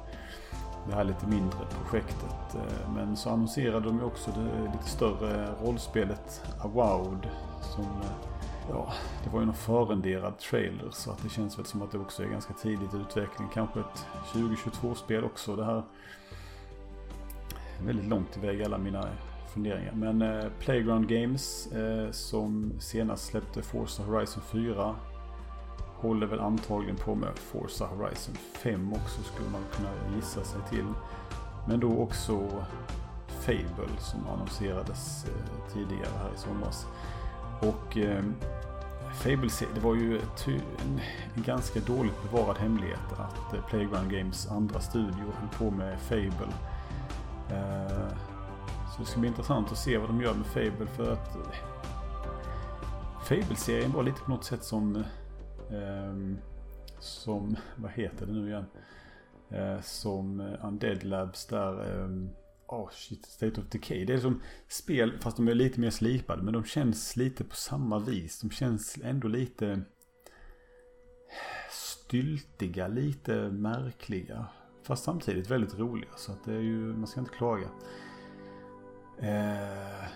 Det 0.87 0.95
här 0.95 1.03
lite 1.03 1.27
mindre 1.27 1.59
projektet. 1.81 2.55
Eh, 2.55 2.93
men 2.95 3.17
så 3.17 3.29
annonserade 3.29 3.85
de 3.85 3.97
ju 3.97 4.03
också 4.03 4.31
det 4.31 4.71
lite 4.71 4.89
större 4.89 5.47
rollspelet 5.63 6.43
Avowed. 6.61 7.27
Som 7.61 7.83
eh, 7.83 8.38
Ja, 8.69 8.93
det 9.23 9.29
var 9.29 9.39
ju 9.39 9.45
någon 9.45 9.55
förenderad 9.55 10.37
trailer 10.37 10.89
så 10.91 11.11
att 11.11 11.23
det 11.23 11.29
känns 11.29 11.59
väl 11.59 11.65
som 11.65 11.81
att 11.81 11.91
det 11.91 11.97
också 11.97 12.23
är 12.23 12.27
ganska 12.27 12.53
tidigt 12.53 12.93
i 12.93 12.97
utvecklingen. 12.97 13.53
Kanske 13.53 13.79
ett 13.79 14.07
2022-spel 14.33 15.23
också 15.23 15.55
det 15.55 15.65
här. 15.65 15.83
Väldigt 17.85 18.05
långt 18.05 18.37
iväg 18.37 18.63
alla 18.63 18.77
mina 18.77 19.07
funderingar. 19.53 19.93
Men 19.93 20.21
eh, 20.21 20.45
Playground 20.59 21.07
Games 21.07 21.67
eh, 21.71 22.11
som 22.11 22.73
senast 22.79 23.25
släppte 23.25 23.61
Forza 23.61 24.03
Horizon 24.03 24.43
4 24.51 24.95
håller 25.95 26.27
väl 26.27 26.39
antagligen 26.39 26.95
på 26.95 27.15
med 27.15 27.37
Forza 27.37 27.85
Horizon 27.85 28.35
5 28.35 28.93
också 28.93 29.23
skulle 29.23 29.49
man 29.49 29.61
kunna 29.75 29.89
gissa 30.15 30.43
sig 30.43 30.61
till. 30.69 30.85
Men 31.67 31.79
då 31.79 31.97
också 31.97 32.39
Fable 33.27 33.97
som 33.99 34.27
annonserades 34.27 35.25
eh, 35.25 35.73
tidigare 35.73 36.11
här 36.23 36.29
i 36.35 36.37
somras. 36.37 36.87
Och 37.59 37.97
eh, 37.97 38.23
Fable 39.13 39.49
det 39.73 39.79
var 39.79 39.95
ju 39.95 40.19
en, 40.47 40.99
en 41.35 41.43
ganska 41.43 41.79
dåligt 41.79 42.23
bevarad 42.23 42.57
hemlighet 42.57 43.13
att 43.17 43.53
eh, 43.53 43.65
Playground 43.69 44.11
Games 44.11 44.51
andra 44.51 44.79
studio 44.79 45.33
höll 45.39 45.49
på 45.57 45.75
med 45.75 45.99
Fable. 45.99 46.53
Eh, 47.49 48.07
så 48.95 49.01
det 49.01 49.05
ska 49.05 49.19
bli 49.19 49.29
intressant 49.29 49.71
att 49.71 49.77
se 49.77 49.97
vad 49.97 50.09
de 50.09 50.21
gör 50.21 50.33
med 50.33 50.45
Fable 50.45 50.87
för 50.87 51.13
att 51.13 51.35
eh, 51.35 51.41
Fable-serien 53.23 53.91
var 53.91 54.03
lite 54.03 54.21
på 54.21 54.31
något 54.31 54.43
sätt 54.43 54.63
som 54.63 54.95
eh, 55.69 56.39
som, 56.99 57.55
vad 57.75 57.91
heter 57.91 58.25
det 58.25 58.31
nu 58.31 58.47
igen? 58.47 58.65
Eh, 59.49 59.81
som 59.81 60.55
Undead 60.61 61.03
Labs 61.03 61.45
där 61.45 61.73
eh, 61.73 62.09
oh 62.69 62.89
shit, 62.91 63.25
State 63.25 63.61
of 63.61 63.67
Decay. 63.67 64.05
Det 64.05 64.13
är 64.13 64.19
som 64.19 64.41
spel 64.67 65.19
fast 65.21 65.37
de 65.37 65.47
är 65.47 65.53
lite 65.53 65.79
mer 65.79 65.89
slipade. 65.89 66.43
Men 66.43 66.53
de 66.53 66.63
känns 66.63 67.15
lite 67.15 67.43
på 67.43 67.55
samma 67.55 67.99
vis. 67.99 68.41
De 68.41 68.49
känns 68.49 68.97
ändå 69.03 69.27
lite 69.27 69.81
styltiga, 71.71 72.87
lite 72.87 73.49
märkliga. 73.49 74.45
Fast 74.83 75.03
samtidigt 75.03 75.51
väldigt 75.51 75.79
roliga. 75.79 76.09
Så 76.17 76.31
att 76.31 76.43
det 76.43 76.53
är 76.53 76.59
ju, 76.59 76.93
man 76.93 77.07
ska 77.07 77.19
inte 77.19 77.31
klaga. 77.31 77.69
Eh, 79.17 80.07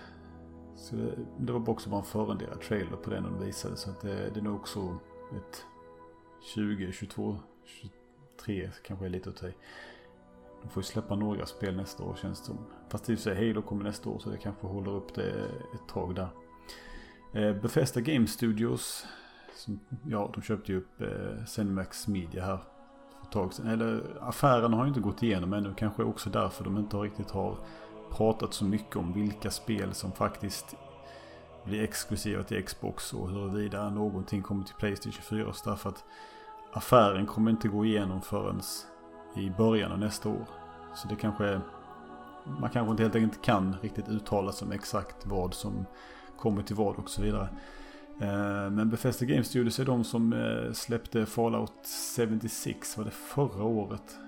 så 0.76 0.96
det, 0.96 1.16
det, 1.38 1.52
var 1.52 1.70
också 1.70 1.90
bara 1.90 2.00
en 2.00 2.06
förenderad 2.06 2.60
trailer 2.60 2.96
på 2.96 3.10
den 3.10 3.22
de 3.22 3.44
visade. 3.44 3.76
Så 3.76 3.90
att 3.90 4.00
det, 4.00 4.30
det 4.34 4.40
är 4.40 4.44
nog 4.44 4.56
också 4.56 4.98
ett 5.36 5.64
20, 6.54 6.92
22, 6.92 7.38
23 8.36 8.70
kanske 8.84 9.06
är 9.06 9.10
lite 9.10 9.30
åt 9.30 9.40
dig 9.40 9.56
de 10.64 10.70
får 10.70 10.82
ju 10.82 10.86
släppa 10.86 11.16
några 11.16 11.46
spel 11.46 11.76
nästa 11.76 12.02
år 12.02 12.16
känns 12.22 12.40
det 12.40 12.46
som. 12.46 12.58
Fast 12.88 13.10
i 13.10 13.14
och 13.14 13.18
för 13.18 13.22
sig 13.22 13.48
Halo 13.48 13.62
kommer 13.62 13.84
nästa 13.84 14.10
år 14.10 14.18
så 14.18 14.30
det 14.30 14.38
kanske 14.38 14.66
håller 14.66 14.90
upp 14.90 15.14
det 15.14 15.30
ett 15.74 15.88
tag 15.88 16.14
där. 16.14 16.28
Eh, 17.32 17.54
Bethesda 17.62 18.00
Game 18.00 18.26
Studios. 18.26 19.06
Som, 19.54 19.80
ja, 20.06 20.30
de 20.34 20.42
köpte 20.42 20.72
ju 20.72 20.78
upp 20.78 21.00
eh, 21.00 21.44
Cinemax 21.46 22.08
Media 22.08 22.44
här 22.44 22.56
för 22.56 23.26
ett 23.26 23.32
tag 23.32 23.52
sedan. 23.52 23.66
Eller 23.66 24.18
affären 24.20 24.72
har 24.72 24.84
ju 24.84 24.88
inte 24.88 25.00
gått 25.00 25.22
igenom 25.22 25.52
ännu. 25.52 25.74
Kanske 25.76 26.02
också 26.02 26.30
därför 26.30 26.64
de 26.64 26.78
inte 26.78 26.96
riktigt 26.96 27.30
har 27.30 27.58
pratat 28.10 28.54
så 28.54 28.64
mycket 28.64 28.96
om 28.96 29.12
vilka 29.12 29.50
spel 29.50 29.94
som 29.94 30.12
faktiskt 30.12 30.76
blir 31.64 31.82
exklusiva 31.82 32.42
till 32.42 32.64
Xbox 32.64 33.12
och 33.12 33.30
huruvida 33.30 33.90
någonting 33.90 34.42
kommer 34.42 34.64
till 34.64 34.74
Playstation 34.74 35.22
4. 35.22 35.52
Så 35.52 35.70
därför 35.70 35.90
att 35.90 36.04
affären 36.72 37.26
kommer 37.26 37.50
inte 37.50 37.68
gå 37.68 37.84
igenom 37.84 38.22
förrän 38.22 38.60
i 39.36 39.50
början 39.50 39.92
av 39.92 39.98
nästa 39.98 40.28
år. 40.28 40.46
Så 40.94 41.08
det 41.08 41.16
kanske 41.16 41.60
man 42.44 42.70
kanske 42.70 42.90
inte 42.90 43.02
helt 43.02 43.16
enkelt 43.16 43.42
kan 43.42 43.76
riktigt 43.82 44.08
uttala 44.08 44.52
sig 44.52 44.66
om 44.66 44.72
exakt 44.72 45.26
vad 45.26 45.54
som 45.54 45.86
kommer 46.38 46.62
till 46.62 46.76
vad 46.76 46.96
och 46.96 47.10
så 47.10 47.22
vidare. 47.22 47.48
Eh, 48.20 48.70
men 48.70 48.90
Bethesda 48.90 49.26
Game 49.26 49.44
Studios 49.44 49.78
är 49.78 49.84
de 49.84 50.04
som 50.04 50.32
eh, 50.32 50.72
släppte 50.72 51.26
Fallout 51.26 51.72
76, 52.16 52.98
var 52.98 53.04
det 53.04 53.10
förra 53.10 53.64
året? 53.64 54.18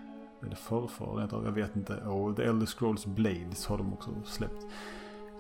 Eller 0.42 0.56
förrförra, 0.56 1.28
jag 1.44 1.52
vet 1.52 1.76
inte. 1.76 1.96
Och 1.96 2.36
The 2.36 2.42
Elder 2.42 2.66
Scrolls 2.66 3.06
Blades 3.06 3.66
har 3.66 3.78
de 3.78 3.92
också 3.92 4.10
släppt. 4.25 4.66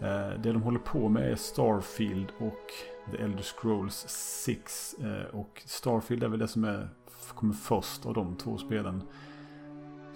Eh, 0.00 0.40
det 0.42 0.52
de 0.52 0.62
håller 0.62 0.78
på 0.78 1.08
med 1.08 1.32
är 1.32 1.36
Starfield 1.36 2.32
och 2.38 2.70
The 3.10 3.22
Elder 3.22 3.42
Scrolls 3.42 4.04
6. 4.08 4.94
Och 5.32 5.62
Starfield 5.66 6.22
är 6.22 6.28
väl 6.28 6.38
det 6.38 6.48
som 6.48 6.64
är, 6.64 6.88
kommer 7.34 7.54
först 7.54 8.06
av 8.06 8.14
de 8.14 8.36
två 8.36 8.58
spelen. 8.58 9.02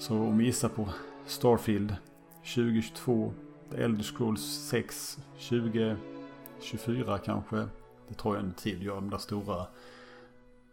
Så 0.00 0.14
om 0.14 0.38
vi 0.38 0.45
gissar 0.45 0.69
på 0.69 0.88
Starfield 1.26 1.97
2022, 2.54 3.33
The 3.71 3.83
Elder 3.83 4.02
Scrolls 4.02 4.40
6 4.42 5.19
2024 5.49 7.19
kanske. 7.19 7.57
Det 8.09 8.14
tar 8.14 8.35
ju 8.35 8.40
en 8.40 8.52
tid 8.52 8.76
att 8.76 8.83
göra 8.83 8.95
de 8.95 9.11
där 9.11 9.19
stora 9.19 9.66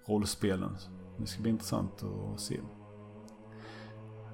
rollspelen. 0.06 0.78
Det 1.18 1.26
ska 1.26 1.42
bli 1.42 1.52
intressant 1.52 2.04
att 2.04 2.40
se. 2.40 2.60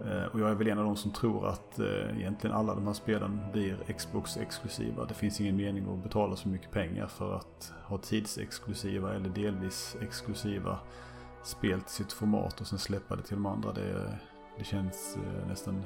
Eh, 0.05 0.25
och 0.25 0.39
jag 0.39 0.49
är 0.49 0.55
väl 0.55 0.67
en 0.67 0.79
av 0.79 0.85
de 0.85 0.95
som 0.95 1.11
tror 1.11 1.47
att 1.47 1.79
eh, 1.79 2.17
egentligen 2.19 2.55
alla 2.55 2.75
de 2.75 2.87
här 2.87 2.93
spelen 2.93 3.39
blir 3.51 3.77
Xbox-exklusiva. 3.97 5.05
Det 5.05 5.13
finns 5.13 5.41
ingen 5.41 5.55
mening 5.55 5.93
att 5.93 6.03
betala 6.03 6.35
så 6.35 6.49
mycket 6.49 6.71
pengar 6.71 7.07
för 7.07 7.35
att 7.35 7.73
ha 7.83 7.97
tidsexklusiva 7.97 9.13
eller 9.13 9.29
delvis 9.29 9.97
exklusiva 10.01 10.79
spel 11.43 11.81
till 11.81 11.93
sitt 11.93 12.11
format 12.11 12.61
och 12.61 12.67
sen 12.67 12.79
släppa 12.79 13.15
det 13.15 13.23
till 13.23 13.35
de 13.35 13.45
andra. 13.45 13.73
Det 13.73 14.19
det 14.57 14.63
känns 14.63 15.17
eh, 15.17 15.47
nästan... 15.47 15.85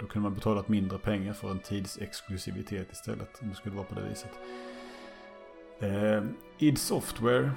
Då 0.00 0.06
kunde 0.06 0.28
man 0.28 0.34
betalat 0.34 0.68
mindre 0.68 0.98
pengar 0.98 1.32
för 1.32 1.50
en 1.50 1.58
tidsexklusivitet 1.58 2.92
istället. 2.92 3.42
Om 3.42 3.48
det 3.48 3.54
skulle 3.54 3.74
vara 3.74 3.86
på 3.86 3.94
det 3.94 4.08
viset. 4.08 4.30
Eh, 5.80 6.22
id 6.58 6.78
Software. 6.78 7.50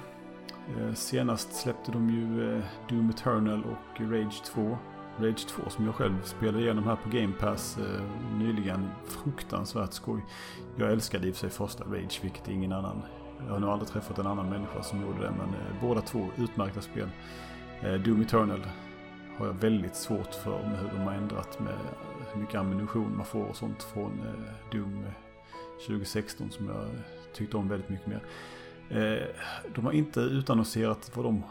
Eh, 0.78 0.94
senast 0.94 1.54
släppte 1.54 1.92
de 1.92 2.10
ju 2.10 2.54
eh, 2.56 2.64
Doom 2.88 3.10
Eternal 3.10 3.64
och 3.64 4.00
Rage 4.00 4.42
2. 4.44 4.78
Rage 5.18 5.46
2 5.46 5.70
som 5.70 5.84
jag 5.84 5.94
själv 5.94 6.22
spelade 6.22 6.60
igenom 6.60 6.84
här 6.84 6.96
på 6.96 7.08
Game 7.08 7.32
Pass 7.32 7.78
eh, 7.78 8.02
nyligen. 8.38 8.88
Fruktansvärt 9.06 9.92
skoj. 9.92 10.24
Jag 10.76 10.92
älskade 10.92 11.28
i 11.28 11.30
och 11.30 11.34
för 11.34 11.40
sig 11.40 11.50
första 11.50 11.84
Rage, 11.84 12.20
vilket 12.22 12.48
ingen 12.48 12.72
annan. 12.72 13.02
Jag 13.46 13.52
har 13.52 13.60
nog 13.60 13.70
aldrig 13.70 13.88
träffat 13.88 14.18
en 14.18 14.26
annan 14.26 14.50
människa 14.50 14.82
som 14.82 15.00
gjorde 15.00 15.20
det, 15.20 15.30
men 15.30 15.48
eh, 15.48 15.80
båda 15.80 16.00
två 16.00 16.28
utmärkta 16.36 16.80
spel. 16.80 17.08
Eh, 17.82 17.94
Doom 17.94 18.22
Eternal 18.22 18.60
har 19.38 19.46
jag 19.46 19.54
väldigt 19.54 19.96
svårt 19.96 20.34
för 20.34 20.62
med 20.62 20.78
hur 20.78 20.88
de 20.88 20.98
har 20.98 21.12
ändrat 21.12 21.60
med 21.60 21.78
hur 22.32 22.40
mycket 22.40 22.54
ammunition 22.54 23.16
man 23.16 23.26
får 23.26 23.44
och 23.44 23.56
sånt 23.56 23.82
från 23.82 24.20
eh, 24.20 24.72
Doom 24.72 25.04
eh, 25.04 25.12
2016 25.86 26.50
som 26.50 26.68
jag 26.68 26.88
tyckte 27.32 27.56
om 27.56 27.68
väldigt 27.68 27.88
mycket 27.88 28.06
mer. 28.06 28.22
Eh, 28.90 29.26
de 29.74 29.84
har 29.84 29.92
inte 29.92 30.20
utannonserat 30.20 31.10
vad 31.14 31.24
de 31.24 31.42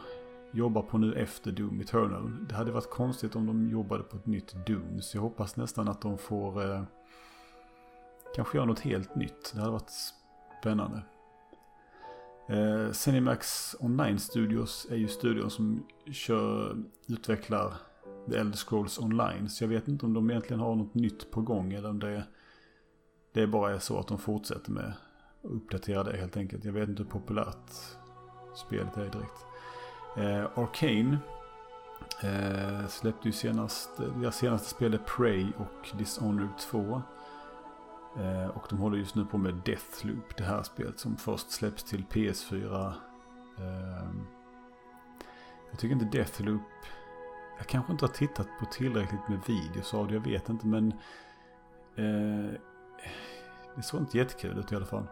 jobbar 0.52 0.82
på 0.82 0.98
nu 0.98 1.14
efter 1.14 1.52
Doom 1.52 1.82
Eternal. 1.82 2.48
Det 2.50 2.56
hade 2.56 2.72
varit 2.72 2.90
konstigt 2.90 3.36
om 3.36 3.46
de 3.46 3.70
jobbade 3.70 4.04
på 4.04 4.18
ett 4.18 4.26
nytt 4.26 4.66
Doom. 4.66 5.02
Så 5.02 5.18
jag 5.18 5.22
hoppas 5.22 5.56
nästan 5.56 5.88
att 5.88 6.02
de 6.02 6.18
får 6.18 6.72
eh, 6.72 6.84
kanske 8.36 8.58
göra 8.58 8.66
något 8.66 8.80
helt 8.80 9.16
nytt. 9.16 9.52
Det 9.54 9.60
hade 9.60 9.72
varit 9.72 9.92
spännande. 10.60 11.02
Eh, 12.48 12.92
Cinemax 12.92 13.76
Online 13.80 14.20
Studios 14.20 14.88
är 14.90 14.96
ju 14.96 15.08
studion 15.08 15.50
som 15.50 15.84
kör, 16.12 16.84
utvecklar 17.08 17.74
The 18.30 18.38
Elder 18.38 18.58
Scrolls 18.58 19.00
Online. 19.00 19.50
Så 19.50 19.64
jag 19.64 19.70
vet 19.70 19.88
inte 19.88 20.06
om 20.06 20.14
de 20.14 20.32
egentligen 20.32 20.60
har 20.60 20.76
något 20.76 20.94
nytt 20.94 21.32
på 21.32 21.42
gång 21.42 21.74
eller 21.74 21.90
om 21.90 22.00
det, 22.00 22.24
det 23.32 23.48
bara 23.48 23.76
är 23.76 23.80
så 23.80 24.00
att 24.00 24.08
de 24.08 24.20
fortsätter 24.20 24.72
med 24.72 24.94
att 25.44 25.52
uppdatera 25.52 26.04
det 26.04 26.18
helt 26.18 26.38
enkelt. 26.38 26.66
Jag 26.66 26.74
vet 26.74 26.90
inte 26.90 27.04
hur 27.04 27.10
populärt 27.10 27.72
spelet 28.56 28.98
är 28.98 29.02
direkt. 29.02 29.46
Eh, 30.18 30.60
Arcane 30.60 31.18
eh, 32.24 32.88
släppte 32.88 33.28
ju 33.28 33.32
senast, 33.32 33.90
deras 33.98 34.38
senaste 34.38 34.70
spel 34.70 34.94
är 34.94 34.98
Prey 35.18 35.46
och 35.58 35.98
Dishonored 35.98 36.58
2. 36.60 37.02
Eh, 38.18 38.48
och 38.48 38.66
de 38.70 38.80
håller 38.80 38.98
just 38.98 39.16
nu 39.16 39.26
på 39.26 39.38
med 39.38 39.54
Deathloop, 39.66 40.38
det 40.38 40.44
här 40.44 40.64
spelet 40.64 41.00
som 41.00 41.18
först 41.18 41.52
släpps 41.52 41.84
till 41.84 42.04
PS4. 42.04 42.94
Ehm, 43.58 44.28
jag 45.70 45.80
tycker 45.80 45.96
inte 45.96 46.18
Deathloop, 46.18 46.62
jag 47.58 47.68
kanske 47.68 47.92
inte 47.92 48.06
har 48.06 48.14
tittat 48.14 48.48
på 48.60 48.66
tillräckligt 48.66 49.28
med 49.30 49.40
videos 49.48 49.94
av 49.94 50.08
det, 50.08 50.14
jag 50.14 50.22
vet 50.22 50.50
inte 50.50 50.68
men 50.68 50.92
eh, 51.96 52.52
det 53.76 53.82
såg 53.84 54.02
inte 54.02 54.18
jättekul 54.18 54.58
ut 54.60 54.72
i 54.72 54.76
alla 54.76 54.86
fall. 54.86 55.08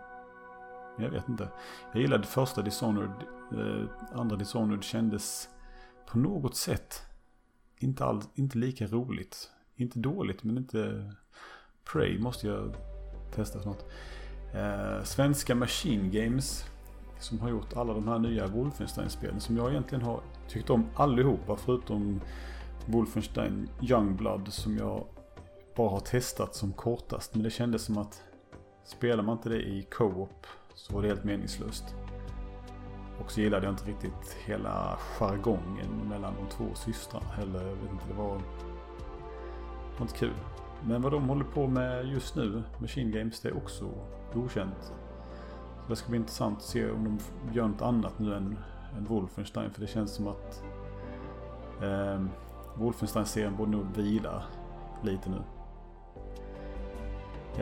Jag 0.97 1.09
vet 1.09 1.29
inte. 1.29 1.49
Jag 1.91 2.01
gillade 2.01 2.27
första 2.27 2.61
Dishonored. 2.61 3.11
Eh, 3.51 3.89
andra 4.19 4.35
Dishonored 4.35 4.83
kändes 4.83 5.49
på 6.07 6.17
något 6.17 6.55
sätt 6.55 7.01
inte, 7.77 8.05
all, 8.05 8.21
inte 8.35 8.57
lika 8.57 8.87
roligt. 8.87 9.51
Inte 9.75 9.99
dåligt 9.99 10.43
men 10.43 10.57
inte... 10.57 11.11
Prey 11.83 12.19
måste 12.19 12.47
jag 12.47 12.75
testa 13.35 13.61
snart. 13.61 13.83
Eh, 14.53 15.03
svenska 15.03 15.55
Machine 15.55 16.11
Games. 16.11 16.65
Som 17.19 17.39
har 17.39 17.49
gjort 17.49 17.77
alla 17.77 17.93
de 17.93 18.07
här 18.07 18.19
nya 18.19 18.47
Wolfenstein-spelen. 18.47 19.39
Som 19.39 19.57
jag 19.57 19.71
egentligen 19.71 20.05
har 20.05 20.21
tyckt 20.47 20.69
om 20.69 20.85
allihopa. 20.95 21.55
Förutom 21.55 22.21
Wolfenstein 22.85 23.69
Youngblood. 23.81 24.53
Som 24.53 24.77
jag 24.77 25.05
bara 25.75 25.89
har 25.89 25.99
testat 25.99 26.55
som 26.55 26.73
kortast. 26.73 27.33
Men 27.35 27.43
det 27.43 27.49
kändes 27.49 27.83
som 27.83 27.97
att 27.97 28.23
spelar 28.85 29.23
man 29.23 29.37
inte 29.37 29.49
det 29.49 29.61
i 29.61 29.87
co-op 29.91 30.47
så 30.73 30.93
var 30.93 31.01
det 31.01 31.07
helt 31.07 31.23
meningslöst. 31.23 31.95
Och 33.19 33.31
så 33.31 33.41
gillade 33.41 33.65
jag 33.65 33.73
inte 33.73 33.89
riktigt 33.89 34.37
hela 34.45 34.97
jargongen 34.97 36.07
mellan 36.09 36.33
de 36.35 36.55
två 36.55 36.75
systrarna 36.75 37.29
heller. 37.29 37.67
Jag 37.67 37.75
vet 37.75 37.91
inte, 37.91 38.07
det 38.07 38.13
var, 38.13 38.35
det 38.35 39.97
var 39.97 40.01
inte 40.01 40.17
kul. 40.17 40.33
Men 40.87 41.01
vad 41.01 41.11
de 41.11 41.29
håller 41.29 41.45
på 41.45 41.67
med 41.67 42.05
just 42.05 42.35
nu, 42.35 42.63
Machine 42.77 43.11
Games, 43.11 43.39
det 43.39 43.49
är 43.49 43.57
också 43.57 43.89
okänt. 44.35 44.93
Så 45.83 45.89
det 45.89 45.95
ska 45.95 46.09
bli 46.09 46.17
intressant 46.17 46.57
att 46.57 46.63
se 46.63 46.91
om 46.91 47.03
de 47.03 47.19
gör 47.53 47.67
något 47.67 47.81
annat 47.81 48.19
nu 48.19 48.35
än, 48.35 48.59
än 48.97 49.05
Wolfenstein. 49.05 49.71
För 49.71 49.81
det 49.81 49.87
känns 49.87 50.11
som 50.11 50.27
att 50.27 50.63
eh, 51.81 52.25
Wolfenstein-serien 52.75 53.55
borde 53.57 53.71
nog 53.71 53.85
vila 53.95 54.43
lite 55.03 55.29
nu. 55.29 55.41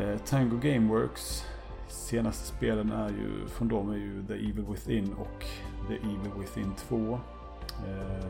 Eh, 0.01 0.17
Tango 0.17 0.57
Gameworks 0.57 1.45
senaste 1.87 2.47
spelen 2.47 2.91
är 2.91 3.09
ju, 3.09 3.47
från 3.47 3.67
dem 3.67 3.91
är 3.91 3.97
ju 3.97 4.25
The 4.27 4.33
Evil 4.33 4.65
Within 4.69 5.13
och 5.13 5.45
The 5.87 5.95
Evil 5.95 6.31
Within 6.39 6.73
2. 6.75 7.19
Eh, 7.87 8.25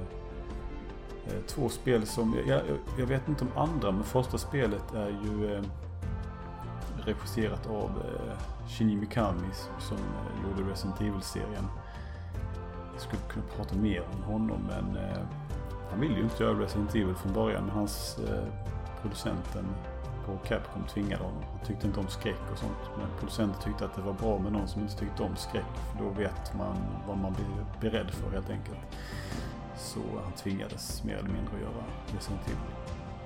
Eh, 1.28 1.42
två 1.48 1.70
spel 1.70 2.06
som, 2.06 2.38
jag, 2.48 2.62
jag, 2.98 3.06
vet 3.06 3.28
inte 3.28 3.44
om 3.44 3.52
andra, 3.56 3.92
men 3.92 4.04
första 4.04 4.38
spelet 4.38 4.94
är 4.94 5.10
ju 5.10 5.56
eh, 5.56 5.62
regisserat 6.98 7.68
av 7.68 7.90
eh, 7.90 8.68
Shinji 8.70 8.96
Mikami 8.96 9.50
som 9.80 9.98
eh, 9.98 10.50
gjorde 10.50 10.72
Resident 10.72 11.02
Evil-serien. 11.02 11.68
Jag 12.94 13.02
skulle 13.02 13.22
kunna 13.22 13.46
prata 13.58 13.76
mer 13.76 14.04
om 14.14 14.24
honom 14.24 14.60
men 14.68 15.04
eh, 15.04 15.24
han 15.90 16.00
ville 16.00 16.16
ju 16.16 16.24
inte 16.24 16.44
göra 16.44 16.60
Resident 16.60 16.96
Evil 16.96 17.16
från 17.16 17.34
början 17.34 17.66
men 17.66 17.76
hans 17.76 18.20
eh, 18.20 18.44
producenten 19.02 19.66
på 20.26 20.38
Capcom 20.48 20.84
tvingade 20.94 21.24
honom. 21.24 21.44
Han 21.58 21.68
tyckte 21.68 21.88
inte 21.88 22.00
om 22.00 22.08
skräck 22.08 22.52
och 22.52 22.58
sånt. 22.58 22.98
Men 22.98 23.08
producenten 23.20 23.62
tyckte 23.62 23.86
att 23.86 23.96
det 23.96 24.02
var 24.02 24.14
bra 24.14 24.40
med 24.40 24.52
någon 24.52 24.68
som 24.68 24.82
inte 24.82 24.98
tyckte 24.98 25.24
om 25.24 25.36
skräck. 25.36 25.74
För 25.92 26.04
då 26.04 26.10
vet 26.10 26.54
man 26.58 26.76
vad 27.08 27.18
man 27.18 27.34
blir 27.34 27.66
beredd 27.82 28.12
för 28.12 28.32
helt 28.32 28.50
enkelt. 28.50 28.78
Så 29.78 30.00
han 30.24 30.34
tvingades 30.34 31.04
mer 31.04 31.14
eller 31.14 31.30
mindre 31.30 31.56
att 31.56 31.62
göra 31.62 31.84
det 32.12 32.20
sen 32.20 32.38
till. 32.46 32.56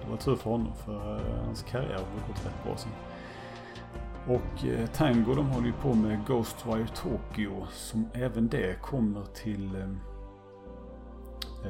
Det 0.03 0.09
var 0.09 0.17
tur 0.17 0.35
för 0.35 0.49
honom 0.49 0.73
för 0.75 1.15
eh, 1.15 1.45
hans 1.45 1.63
karriär 1.63 1.93
har 1.93 2.27
gått 2.27 2.45
rätt 2.45 2.63
bra 2.63 2.77
sen. 2.77 2.91
Och 4.27 4.65
eh, 4.65 4.87
Tango 4.87 5.35
de 5.35 5.49
håller 5.49 5.67
ju 5.67 5.73
på 5.73 5.93
med 5.93 6.25
Ghostwire 6.27 6.87
Tokyo 6.87 7.67
som 7.71 8.09
även 8.13 8.47
det 8.47 8.81
kommer 8.81 9.25
till 9.25 9.75
eh, 9.75 9.89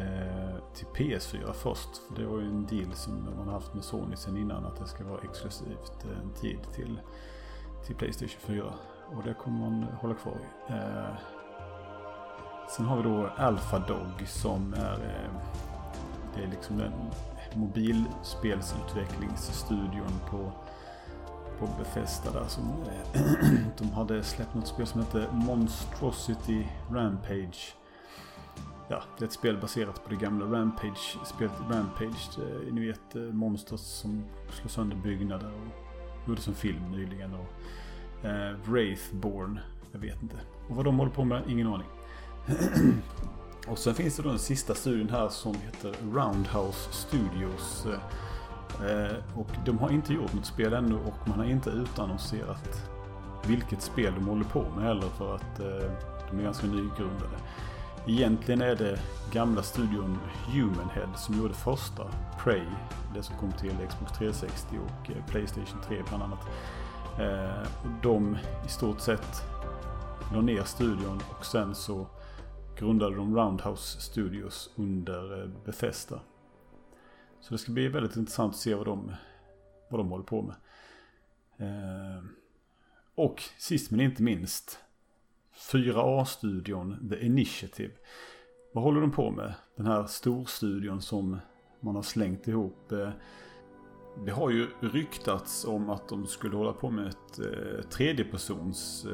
eh 0.02 0.56
till 0.74 0.88
PS4 0.88 1.54
först. 1.54 1.98
För 1.98 2.22
det 2.22 2.28
var 2.28 2.40
ju 2.40 2.48
en 2.48 2.66
deal 2.66 2.94
som 2.94 3.36
man 3.38 3.48
haft 3.48 3.74
med 3.74 3.84
Sony 3.84 4.16
sen 4.16 4.38
innan 4.38 4.66
att 4.66 4.80
det 4.80 4.88
ska 4.88 5.04
vara 5.04 5.22
exklusivt 5.22 6.06
eh, 6.06 6.20
en 6.24 6.34
tid 6.34 6.60
till, 6.76 7.02
till 7.86 7.96
Playstation 7.96 8.40
4. 8.40 8.74
Och 9.16 9.24
det 9.24 9.34
kommer 9.34 9.60
man 9.60 9.84
hålla 9.84 10.14
kvar 10.14 10.34
i. 10.34 10.74
Eh, 10.74 11.16
sen 12.78 12.86
har 12.86 12.98
vi 12.98 13.04
då 13.04 13.30
Alpha 13.38 13.80
Dog 13.80 14.28
som 14.28 14.74
är, 14.74 14.94
eh, 14.94 15.32
det 16.36 16.44
är 16.44 16.48
liksom 16.48 16.78
den 16.78 16.94
mobilspelsutvecklingsstudion 17.56 20.20
på 20.30 20.52
på 21.60 21.68
Bethesda 21.80 22.32
där 22.32 22.48
som 22.48 22.64
eh, 22.64 23.22
de 23.78 23.92
hade 23.92 24.24
släppt 24.24 24.54
något 24.54 24.68
spel 24.68 24.88
som 24.88 25.02
hette 25.02 25.28
Monstrosity 25.32 26.68
Rampage 26.92 27.76
ja, 28.92 29.04
det 29.18 29.24
är 29.24 29.28
ett 29.28 29.34
spel 29.34 29.58
baserat 29.58 30.04
på 30.04 30.10
det 30.10 30.16
gamla 30.16 30.46
Rampage, 30.46 31.18
spelet 31.26 31.54
Rampage. 31.70 32.38
Eh, 32.38 32.74
ni 32.74 32.88
vet 32.88 33.34
monster 33.34 33.78
som 33.78 34.24
slår 34.50 34.70
sönder 34.70 34.96
byggnader 34.96 35.52
och 35.52 36.30
gjordes 36.30 36.48
en 36.48 36.54
film 36.54 36.92
nyligen. 36.92 37.34
Och, 37.34 38.26
eh, 38.26 38.56
Wraithborn, 38.66 39.60
jag 39.92 40.00
vet 40.00 40.24
inte. 40.24 40.36
Och 40.70 40.76
vad 40.76 40.86
de 40.86 41.00
håller 41.00 41.12
på 41.12 41.24
med, 41.24 41.44
ingen 41.48 41.68
aning. 41.68 41.88
och 43.68 43.78
sen 43.78 43.96
finns 43.96 44.16
det 44.16 44.24
då 44.24 44.30
den 44.30 44.40
sista 44.40 44.76
studien 44.76 45.10
här 45.10 45.30
som 45.30 45.56
heter 45.56 45.96
Roundhouse 46.14 46.92
Studios. 46.92 47.86
Eh, 48.80 49.40
och 49.40 49.48
de 49.66 49.78
har 49.78 49.90
inte 49.90 50.14
gjort 50.14 50.34
något 50.34 50.46
spel 50.46 50.74
ännu 50.74 50.96
och 50.96 51.28
man 51.28 51.38
har 51.38 51.46
inte 51.46 51.70
utannonserat 51.70 52.90
vilket 53.46 53.82
spel 53.82 54.14
de 54.16 54.28
håller 54.28 54.44
på 54.44 54.66
med 54.76 54.84
heller 54.84 55.10
för 55.18 55.36
att 55.36 55.60
eh, 55.60 55.92
de 56.30 56.40
är 56.40 56.44
ganska 56.44 56.68
nygrundade. 56.68 57.38
Egentligen 58.08 58.62
är 58.62 58.76
det 58.76 59.00
gamla 59.32 59.64
studion 59.64 60.20
Humanhead 60.48 61.14
som 61.18 61.38
gjorde 61.38 61.54
första 61.54 62.04
Prey. 62.44 62.66
Det 63.16 63.24
som 63.24 63.38
kom 63.38 63.52
till 63.52 63.88
Xbox 63.90 64.12
360 64.12 64.80
och 64.86 65.12
eh, 65.12 65.26
Playstation 65.28 65.80
3 65.88 66.02
bland 66.10 66.24
annat. 66.24 66.48
De 68.02 68.38
i 68.66 68.70
stort 68.70 69.00
sett 69.00 69.44
la 70.34 70.42
ner 70.42 70.64
studion 70.64 71.22
och 71.30 71.46
sen 71.46 71.76
så 71.76 72.08
grundade 72.82 73.16
de 73.16 73.36
Roundhouse 73.38 74.02
Studios 74.02 74.74
under 74.76 75.42
eh, 75.42 75.50
Bethesda. 75.66 76.20
Så 77.40 77.54
det 77.54 77.58
ska 77.58 77.72
bli 77.72 77.88
väldigt 77.88 78.16
intressant 78.16 78.54
att 78.54 78.60
se 78.60 78.76
vad 78.76 78.86
de, 78.86 79.14
vad 79.90 80.00
de 80.00 80.10
håller 80.10 80.24
på 80.24 80.42
med. 80.42 80.56
Eh, 81.58 82.24
och 83.16 83.42
sist 83.58 83.92
men 83.92 84.00
inte 84.00 84.24
minst 84.24 84.80
4A-studion 85.72 87.10
The 87.10 87.26
Initiative. 87.26 87.94
Vad 88.74 88.84
håller 88.84 89.02
de 89.02 89.12
på 89.12 89.32
med? 89.32 89.54
Den 89.76 89.86
här 89.86 90.06
storstudion 90.08 91.02
som 91.02 91.38
man 91.80 91.96
har 91.96 92.04
slängt 92.04 92.48
ihop. 92.48 92.92
Eh, 92.92 93.10
det 94.26 94.32
har 94.32 94.50
ju 94.50 94.68
ryktats 94.80 95.66
om 95.66 95.90
att 95.90 96.10
de 96.10 96.28
skulle 96.28 96.58
hålla 96.58 96.74
på 96.74 96.90
med 96.90 97.08
ett 97.08 97.40
eh, 97.40 97.90
tredjepersons 97.90 99.06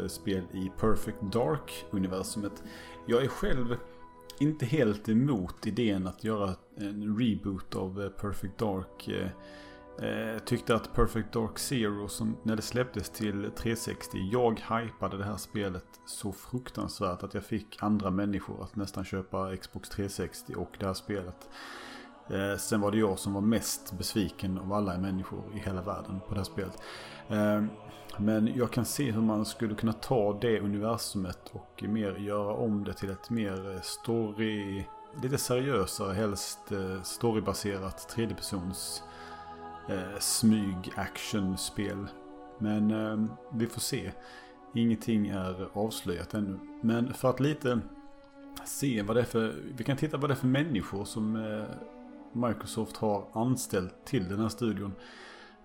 i 0.54 0.72
Perfect 0.80 1.22
Dark-universumet. 1.22 2.64
Jag 3.08 3.24
är 3.24 3.28
själv 3.28 3.78
inte 4.40 4.66
helt 4.66 5.10
emot 5.10 5.68
idén 5.68 6.08
att 6.08 6.24
göra 6.24 6.56
en 6.78 7.20
reboot 7.20 7.76
av 7.76 8.02
eh, 8.02 8.10
Perfect 8.10 8.58
Dark. 8.58 9.10
Jag 10.00 10.34
eh, 10.34 10.40
tyckte 10.40 10.76
att 10.76 10.94
Perfect 10.94 11.34
Dark 11.34 11.60
Zero, 11.60 12.08
som 12.08 12.38
när 12.44 12.56
det 12.56 12.62
släpptes 12.62 13.10
till 13.10 13.52
360, 13.56 14.18
jag 14.32 14.60
hypade 14.60 15.18
det 15.18 15.24
här 15.24 15.38
spelet 15.38 15.86
så 16.06 16.32
fruktansvärt 16.32 17.24
att 17.24 17.34
jag 17.34 17.44
fick 17.44 17.78
andra 17.80 18.12
människor 18.12 18.64
att 18.64 18.76
nästan 18.76 19.06
köpa 19.06 19.56
Xbox 19.58 19.90
360 19.90 20.54
och 20.56 20.72
det 20.80 20.86
här 20.86 20.94
spelet. 20.94 21.50
Eh, 22.30 22.58
sen 22.58 22.82
var 22.82 22.92
det 22.92 22.98
jag 22.98 23.20
som 23.20 23.34
var 23.34 23.42
mest 23.42 23.94
besviken 23.98 24.58
av 24.58 24.74
alla 24.74 24.98
människor 24.98 25.44
i 25.56 25.60
hela 25.60 25.82
världen 25.82 26.20
på 26.28 26.34
det 26.34 26.40
här 26.40 26.46
spelet. 26.46 26.82
Eh, 27.28 27.63
men 28.18 28.56
jag 28.56 28.72
kan 28.72 28.86
se 28.86 29.12
hur 29.12 29.22
man 29.22 29.46
skulle 29.46 29.76
kunna 29.76 29.94
ta 29.94 30.38
det 30.42 30.60
universumet 30.60 31.52
och 31.52 31.84
mer 31.88 32.16
göra 32.16 32.54
om 32.54 32.84
det 32.84 32.94
till 32.94 33.10
ett 33.10 33.30
mer 33.30 33.72
eh, 33.72 33.82
story... 33.82 34.84
Lite 35.24 35.38
seriösare, 35.38 36.13
helst 36.13 36.72
eh, 36.72 37.02
storybaserat 37.02 38.10
tredjepersons 38.10 39.04
eh, 39.90 40.20
smyg 40.20 40.92
action-spel. 40.96 42.08
Men 42.60 42.92
eh, 42.92 43.26
vi 43.54 43.68
får 43.68 43.82
se. 43.82 44.12
Ingenting 44.74 45.28
är 45.28 45.70
avslöjat 45.74 46.34
ännu. 46.34 46.60
Men 46.82 47.13
för 47.13 47.30
att 47.30 47.40
lite 47.40 47.80
se 48.66 49.02
vad 49.02 49.16
det 49.16 49.22
är 49.22 49.26
för... 49.26 49.56
Vi 49.78 49.84
kan 49.84 49.98
titta 49.98 50.18
vad 50.18 50.30
det 50.30 50.34
är 50.34 50.36
för 50.36 50.48
människor 50.48 51.06
som 51.06 51.36
eh, 51.36 51.66
Microsoft 52.34 52.98
har 52.98 53.28
anställt 53.34 54.06
till 54.06 54.30
den 54.30 54.40
här 54.40 54.50
studion. 54.50 54.94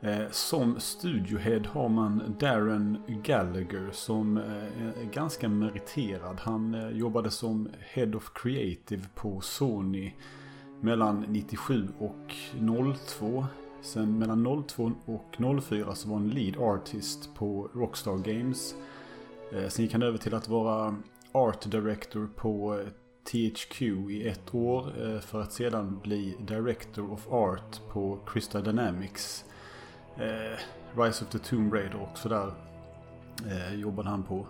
Eh, 0.04 0.30
som 0.30 0.80
studiohead 0.80 1.62
har 1.66 1.88
man 1.88 2.36
Darren 2.40 2.98
Gallagher 3.24 3.90
som 3.92 4.36
eh, 4.36 5.02
är 5.02 5.12
ganska 5.12 5.48
meriterad. 5.48 6.40
Han 6.40 6.74
eh, 6.74 6.90
jobbade 6.90 7.30
som 7.30 7.68
Head 7.80 8.14
of 8.14 8.32
Creative 8.34 9.02
på 9.14 9.40
Sony 9.40 10.12
mellan 10.80 11.24
97 11.28 11.88
och 11.98 12.34
02. 13.08 13.46
Sen 13.82 14.18
mellan 14.18 14.64
02 14.68 14.92
och 15.04 15.62
04 15.62 15.94
så 15.94 16.08
var 16.08 16.16
han 16.16 16.28
lead 16.28 16.56
artist 16.56 17.34
på 17.34 17.70
Rockstar 17.74 18.18
Games. 18.18 18.74
Sen 19.68 19.84
gick 19.84 19.92
han 19.92 20.02
över 20.02 20.18
till 20.18 20.34
att 20.34 20.48
vara 20.48 20.96
art 21.32 21.70
director 21.70 22.28
på 22.36 22.82
THQ 23.24 23.82
i 24.10 24.28
ett 24.28 24.54
år 24.54 24.92
eh, 25.02 25.20
för 25.20 25.40
att 25.40 25.52
sedan 25.52 26.00
bli 26.02 26.36
Director 26.40 27.12
of 27.12 27.28
Art 27.28 27.80
på 27.88 28.18
Crystal 28.26 28.64
Dynamics 28.64 29.44
eh, 30.16 30.58
Rise 30.96 31.24
of 31.24 31.30
the 31.30 31.38
Tomb 31.38 31.74
Raider 31.74 32.00
och 32.00 32.18
sådär 32.18 32.52
eh, 33.46 33.74
jobbade 33.74 34.08
han 34.08 34.22
på. 34.22 34.46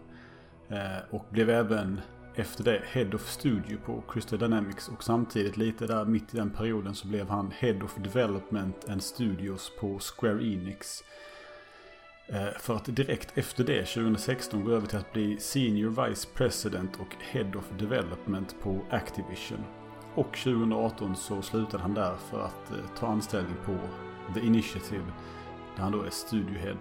Eh, 0.68 0.98
och 1.10 1.24
blev 1.30 1.50
även 1.50 2.00
efter 2.34 2.64
det 2.64 2.82
Head 2.84 3.14
of 3.14 3.30
Studio 3.30 3.78
på 3.84 4.02
Crystal 4.12 4.38
Dynamics 4.38 4.88
och 4.88 5.04
samtidigt 5.04 5.56
lite 5.56 5.86
där 5.86 6.04
mitt 6.04 6.34
i 6.34 6.36
den 6.36 6.50
perioden 6.50 6.94
så 6.94 7.08
blev 7.08 7.28
han 7.28 7.50
Head 7.58 7.82
of 7.84 7.96
Development 7.96 8.88
and 8.88 9.02
Studios 9.02 9.72
på 9.80 9.98
Square 9.98 10.44
Enix. 10.44 11.04
Eh, 12.32 12.58
för 12.58 12.76
att 12.76 12.96
direkt 12.96 13.38
efter 13.38 13.64
det, 13.64 13.84
2016, 13.84 14.64
gå 14.64 14.70
över 14.70 14.86
till 14.86 14.98
att 14.98 15.12
bli 15.12 15.40
Senior 15.40 16.06
Vice 16.06 16.28
President 16.34 17.00
och 17.00 17.16
Head 17.20 17.50
of 17.58 17.70
Development 17.78 18.56
på 18.62 18.80
Activision. 18.90 19.64
Och 20.14 20.38
2018 20.38 21.16
så 21.16 21.42
slutade 21.42 21.82
han 21.82 21.94
där 21.94 22.14
för 22.30 22.44
att 22.44 22.70
eh, 22.70 22.76
ta 22.98 23.06
anställning 23.06 23.56
på 23.64 23.76
The 24.34 24.46
Initiative 24.46 25.04
där 25.76 25.82
han 25.82 25.92
då 25.92 26.02
är 26.02 26.10
studiohead. 26.10 26.76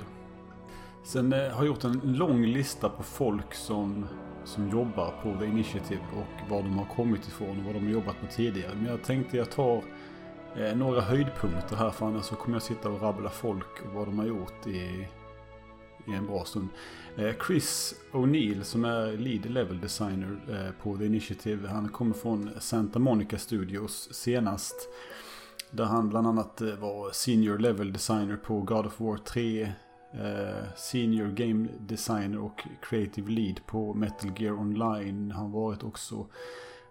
Sen 1.04 1.34
eh, 1.34 1.40
har 1.40 1.48
jag 1.48 1.66
gjort 1.66 1.84
en 1.84 2.02
lång 2.04 2.46
lista 2.46 2.90
på 2.90 3.04
folk 3.04 3.54
som, 3.54 4.06
som 4.44 4.70
jobbar 4.70 5.14
på 5.24 5.40
The 5.40 5.46
Initiative 5.46 6.02
och 6.14 6.50
var 6.52 6.64
de 6.64 6.78
har 6.78 6.86
kommit 6.86 7.28
ifrån 7.28 7.60
och 7.60 7.66
vad 7.66 7.74
de 7.74 7.84
har 7.86 7.92
jobbat 7.92 8.22
med 8.22 8.32
tidigare. 8.32 8.76
Men 8.76 8.86
jag 8.86 9.04
tänkte 9.04 9.38
jag 9.38 9.52
tar 9.52 9.84
några 10.76 11.02
höjdpunkter 11.02 11.76
här 11.76 11.90
för 11.90 12.06
annars 12.06 12.26
så 12.26 12.36
kommer 12.36 12.56
jag 12.56 12.64
sitta 12.64 12.90
och 12.90 13.02
rabbla 13.02 13.30
folk 13.30 13.86
och 13.86 13.94
vad 13.94 14.08
de 14.08 14.20
har 14.20 14.26
gjort 14.26 14.68
i, 14.68 15.08
i 16.08 16.12
en 16.14 16.28
bra 16.28 16.46
stund. 16.46 16.70
Eh, 17.16 17.34
Chris 17.48 17.96
O'Neill 18.12 18.64
som 18.64 18.86
är 18.86 19.18
lead 19.18 19.46
level 19.46 19.80
designer 19.80 20.40
eh, 20.50 20.84
på 20.84 20.98
The 20.98 21.06
Initiative. 21.06 21.68
Han 21.68 21.90
kommer 21.90 22.14
från 22.14 22.50
Santa 22.60 23.00
Monica 23.00 23.38
Studios 23.38 24.14
senast. 24.14 24.90
Där 25.72 25.84
han 25.84 26.10
bland 26.10 26.28
annat 26.28 26.62
eh, 26.62 26.76
var 26.76 27.12
senior 27.12 27.58
level 27.58 27.94
designer 27.94 28.38
på 28.38 28.62
God 28.62 28.86
of 28.86 29.00
War 29.00 29.18
3. 29.18 29.72
Senior 30.76 31.28
game 31.28 31.68
designer 31.80 32.40
och 32.40 32.62
creative 32.82 33.32
lead 33.32 33.66
på 33.66 33.94
Metal 33.94 34.32
Gear 34.38 34.54
Online. 34.54 35.32
Han 35.32 35.52
varit 35.52 35.84
också. 35.84 36.28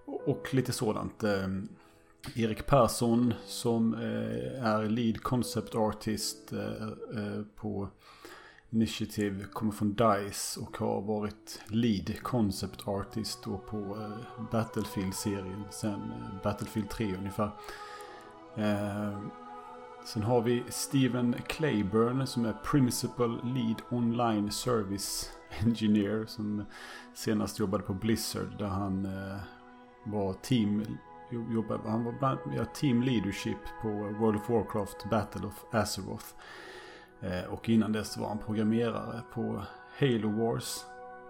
Och 0.05 0.55
lite 0.55 0.73
sådant. 0.73 1.25
Erik 2.35 2.67
Persson 2.67 3.35
som 3.47 3.95
är 4.63 4.89
lead 4.89 5.23
concept 5.23 5.75
artist 5.75 6.53
på 7.57 7.89
Initiative. 8.73 9.45
Kommer 9.45 9.73
från 9.73 9.95
DICE 9.95 10.61
och 10.61 10.77
har 10.77 11.01
varit 11.03 11.63
lead 11.69 12.23
concept 12.23 12.89
artist 12.89 13.43
då 13.45 13.59
på 13.59 13.77
eh, 13.77 14.45
Battlefield-serien. 14.51 15.65
Sen 15.71 16.13
eh, 16.13 16.43
Battlefield 16.43 16.89
3 16.89 17.15
ungefär. 17.17 17.51
Eh, 18.57 19.19
sen 20.05 20.23
har 20.23 20.43
vi 20.43 20.63
Steven 20.69 21.35
Claiborne 21.47 22.27
som 22.27 22.45
är 22.45 22.53
Principal 22.53 23.41
Lead 23.45 23.83
Online 23.91 24.51
Service 24.51 25.31
Engineer. 25.61 26.27
Som 26.27 26.65
senast 27.15 27.59
jobbade 27.59 27.85
på 27.85 27.95
Blizzard 27.95 28.59
där 28.59 28.67
han 28.67 29.09
var 30.05 30.33
team 30.33 30.85
jobbade, 31.31 31.91
han 31.91 32.05
var 32.05 32.13
bland, 32.13 32.39
ja, 32.57 32.65
team 32.65 33.03
leadership 33.03 33.59
på 33.83 33.89
World 33.89 34.41
of 34.41 34.51
Warcraft 34.51 35.11
Battle 35.11 35.47
of 35.47 35.65
Azeroth. 35.75 36.27
Eh, 37.23 37.53
och 37.53 37.69
innan 37.69 37.93
dess 37.93 38.17
var 38.17 38.29
han 38.29 38.39
programmerare 38.39 39.23
på 39.35 39.63
Halo 39.99 40.31
Wars. 40.31 40.85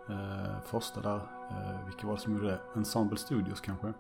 Eh, 0.09 0.61
första 0.66 1.00
där. 1.00 1.20
Eh, 1.50 1.87
vilka 1.87 2.07
var 2.07 2.14
det 2.14 2.20
som 2.20 2.33
gjorde 2.33 2.46
det? 2.46 2.61
Ensemble 2.76 3.16
Studios 3.18 3.61
kanske. 3.61 3.92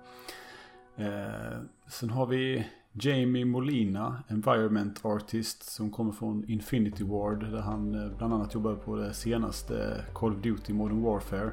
Eh, 0.96 1.58
sen 1.86 2.10
har 2.10 2.26
vi 2.26 2.66
Jamie 2.92 3.44
Molina, 3.44 4.22
Environment 4.28 5.04
Artist 5.04 5.62
som 5.62 5.90
kommer 5.90 6.12
från 6.12 6.44
Infinity 6.48 7.04
Ward 7.04 7.50
där 7.52 7.60
han 7.60 7.94
eh, 7.94 8.16
bland 8.18 8.34
annat 8.34 8.54
jobbade 8.54 8.76
på 8.76 8.96
det 8.96 9.14
senaste 9.14 10.04
Call 10.14 10.32
of 10.32 10.42
Duty 10.42 10.72
Modern 10.72 11.02
Warfare. 11.02 11.50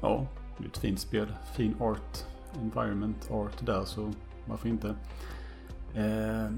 Ja, 0.00 0.26
det 0.58 0.64
är 0.64 0.68
ett 0.68 0.78
fint 0.78 1.00
spel. 1.00 1.26
Fin 1.56 1.74
art, 1.80 2.24
environment 2.62 3.30
art 3.30 3.66
där 3.66 3.84
så 3.84 4.12
varför 4.46 4.68
inte. 4.68 4.88
Eh, 5.94 6.50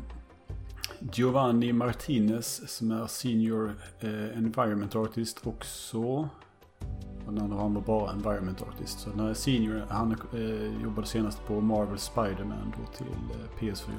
Giovanni 1.13 1.73
Martinez 1.73 2.77
som 2.77 2.91
är 2.91 3.07
Senior 3.07 3.75
eh, 4.01 4.39
Environment 4.39 4.97
Artist 4.97 5.47
också. 5.47 6.29
Och 7.27 7.33
den 7.33 7.43
andra 7.43 7.59
han 7.59 7.75
var 7.75 7.83
bara 7.83 8.13
Environment 8.13 8.63
Artist. 8.63 9.01
Så 9.01 9.11
när 9.11 9.35
Senior, 9.35 9.87
han 9.89 10.17
eh, 10.35 10.83
jobbade 10.83 11.07
senast 11.07 11.47
på 11.47 11.61
Marvel 11.61 11.99
Spiderman 11.99 12.75
då 12.79 12.93
till 12.97 13.07
eh, 13.07 13.61
PS4. 13.61 13.91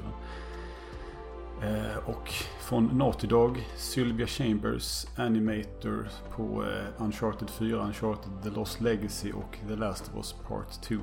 Eh, 1.62 2.08
och 2.08 2.28
från 2.60 2.86
Naughty 2.86 3.26
Dog, 3.26 3.66
Sylvia 3.76 4.26
Chambers, 4.26 5.06
Animator 5.16 6.08
på 6.36 6.64
eh, 6.64 7.02
Uncharted 7.04 7.50
4, 7.50 7.76
Uncharted 7.76 8.32
The 8.42 8.50
Lost 8.50 8.80
Legacy 8.80 9.32
och 9.32 9.58
The 9.68 9.76
Last 9.76 10.08
of 10.08 10.16
Us 10.16 10.34
Part 10.48 10.82
2. 10.82 10.94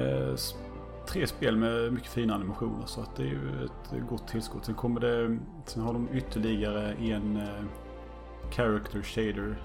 Eh, 0.00 0.36
tre 1.14 1.26
spel 1.26 1.56
med 1.56 1.92
mycket 1.92 2.10
fina 2.10 2.34
animationer 2.34 2.86
så 2.86 3.00
att 3.00 3.16
det 3.16 3.22
är 3.22 3.26
ju 3.26 3.64
ett 3.64 4.08
gott 4.08 4.28
tillskott. 4.28 4.64
Sen 4.64 4.74
kommer 4.74 5.00
det, 5.00 5.38
sen 5.66 5.82
har 5.82 5.92
de 5.92 6.08
ytterligare 6.12 6.92
en 6.92 7.36
eh, 7.36 7.64
Character 8.50 9.02
Shader 9.02 9.62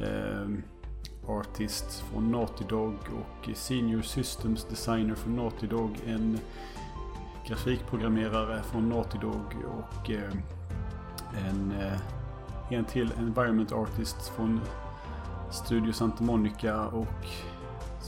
eh, 0.00 0.48
Artist 1.26 2.00
från 2.00 2.32
Naughty 2.32 2.64
Dog 2.68 2.94
och 2.94 3.56
Senior 3.56 4.02
Systems 4.02 4.64
Designer 4.64 5.14
från 5.14 5.36
Naughty 5.36 5.66
Dog. 5.66 5.90
En 6.06 6.38
grafikprogrammerare 7.46 8.62
från 8.62 8.88
Naughty 8.88 9.18
Dog 9.18 9.54
och 9.78 10.10
eh, 10.10 10.32
en, 11.48 11.72
eh, 11.72 12.00
en 12.70 12.84
till 12.84 13.12
Environment 13.18 13.72
Artist 13.72 14.28
från 14.28 14.60
Studio 15.50 15.92
Santa 15.92 16.24
Monica 16.24 16.86
och 16.86 17.26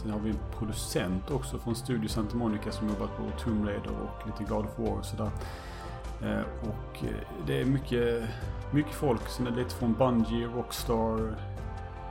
sen 0.00 0.10
har 0.10 0.18
vi 0.18 0.30
en 0.30 0.38
producent 0.58 1.30
också 1.30 1.58
från 1.58 1.74
Studio 1.74 2.08
Santa 2.08 2.36
Monica 2.36 2.72
som 2.72 2.88
jobbat 2.88 3.16
på 3.16 3.22
Tomb 3.44 3.66
Raider 3.66 3.90
och 3.90 4.26
lite 4.26 4.52
God 4.52 4.64
of 4.64 4.78
War 4.78 4.98
och 4.98 5.04
sådär. 5.04 5.30
Eh, 6.22 6.40
och 6.62 7.04
eh, 7.04 7.46
det 7.46 7.60
är 7.60 7.64
mycket, 7.64 8.22
mycket 8.72 8.94
folk. 8.94 9.28
Sen 9.28 9.46
är 9.46 9.50
det 9.50 9.56
lite 9.56 9.74
från 9.74 9.94
Bungie, 9.94 10.46
Rockstar, 10.46 11.36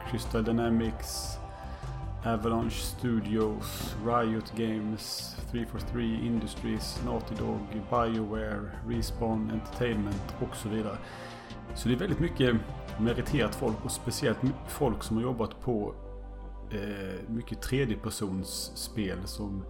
Crystal 0.09 0.43
Dynamics. 0.43 1.39
Avalanche 2.25 2.69
Studios, 2.69 3.95
Riot 4.05 4.53
Games, 4.55 5.35
343 5.51 6.19
Industries, 6.25 7.01
Naughty 7.05 7.35
Dog, 7.35 7.59
Bioware, 7.89 8.71
Respawn 8.87 9.51
Entertainment 9.51 10.35
och 10.39 10.55
så 10.55 10.69
vidare. 10.69 10.97
Så 11.75 11.87
det 11.87 11.95
är 11.95 11.99
väldigt 11.99 12.19
mycket 12.19 12.55
meriterat 12.99 13.55
folk 13.55 13.85
och 13.85 13.91
speciellt 13.91 14.37
folk 14.67 15.03
som 15.03 15.17
har 15.17 15.23
jobbat 15.23 15.61
på 15.61 15.93
eh, 16.71 17.29
mycket 17.29 17.61
tredjepersonsspel 17.61 19.17
som 19.25 19.63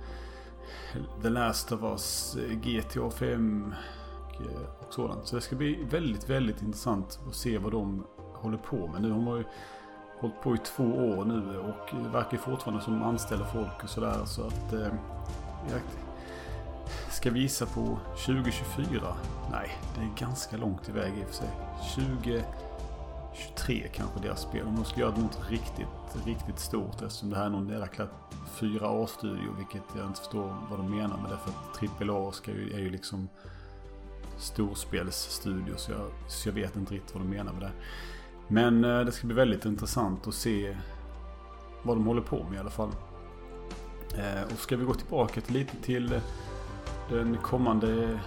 The 1.22 1.30
Last 1.30 1.72
of 1.72 1.84
Us, 1.84 2.36
eh, 2.36 2.58
GTA 2.58 3.12
5 3.12 3.74
och, 4.28 4.42
eh, 4.42 4.88
och 4.88 4.94
sådant. 4.94 5.28
Så 5.28 5.36
det 5.36 5.42
ska 5.42 5.56
bli 5.56 5.84
väldigt, 5.90 6.30
väldigt 6.30 6.62
intressant 6.62 7.20
att 7.28 7.36
se 7.36 7.58
vad 7.58 7.72
de 7.72 8.06
håller 8.34 8.58
på 8.58 8.88
med. 8.88 9.02
Nu 9.02 9.12
har 9.12 9.22
man 9.22 9.38
ju 9.38 9.44
hållit 10.20 10.42
på 10.42 10.56
i 10.56 10.58
två 10.58 10.84
år 10.84 11.26
nu 11.26 11.58
och 11.58 12.14
verkar 12.14 12.38
fortfarande 12.38 12.84
som 12.84 13.04
anställer 13.04 13.46
folk 13.46 13.84
och 13.84 13.90
sådär. 13.90 14.26
Så 14.26 14.48
att 14.48 14.74
eh, 14.74 14.94
jag 15.72 15.82
ska 17.12 17.32
visa 17.32 17.66
på 17.66 17.98
2024. 18.26 19.16
Nej, 19.52 19.72
det 19.96 20.02
är 20.02 20.28
ganska 20.28 20.58
långt 20.58 20.90
iväg 20.90 21.14
i 21.18 21.24
och 21.24 21.28
för 21.28 21.36
sig. 21.36 21.50
23 23.40 23.88
kanske 23.94 24.20
deras 24.20 24.42
spel. 24.42 24.68
Om 24.68 24.76
de 24.76 24.86
ska 24.86 25.00
göra 25.00 25.16
något 25.16 25.40
riktigt, 25.50 26.26
riktigt 26.26 26.60
stort 26.60 27.02
eftersom 27.02 27.30
det 27.30 27.38
här 27.38 27.46
är 27.46 27.50
någon 27.50 27.70
jäkla 27.70 28.08
4A-studio. 28.60 29.56
Vilket 29.58 29.84
jag 29.98 30.08
inte 30.08 30.20
förstår 30.20 30.56
vad 30.70 30.80
de 30.80 30.92
menar 30.92 31.18
med 31.18 31.32
det. 31.32 31.38
För 31.38 31.52
att 31.52 32.10
AAA 32.10 32.32
ska 32.32 32.52
ju, 32.52 32.74
är 32.74 32.80
ju 32.80 32.90
liksom 32.90 33.30
storspelsstudio. 34.38 35.74
Så 35.78 35.92
jag, 35.92 36.12
så 36.28 36.50
jag 36.50 36.54
vet 36.54 36.76
inte 36.76 36.94
riktigt 36.94 37.16
vad 37.16 37.24
de 37.24 37.30
menar 37.30 37.54
med 37.54 37.62
det. 37.62 37.72
Men 38.48 38.84
eh, 38.84 39.00
det 39.00 39.12
ska 39.12 39.28
bli 39.28 39.36
väldigt 39.36 39.66
intressant 39.66 40.28
att 40.28 40.34
se 40.34 40.78
vad 41.84 41.98
de 41.98 42.06
håller 42.06 42.22
på 42.22 42.44
med 42.44 42.56
i 42.56 42.60
alla 42.60 42.70
fall. 42.70 42.92
Eh, 44.18 44.54
och 44.54 44.60
ska 44.60 44.78
vi 44.78 44.86
gå 44.86 44.94
tillbaka 44.94 45.42
till 45.42 45.54
lite 45.54 45.78
till 45.78 46.14
eh, 46.14 46.22
den 47.10 47.38
kommande 47.38 48.20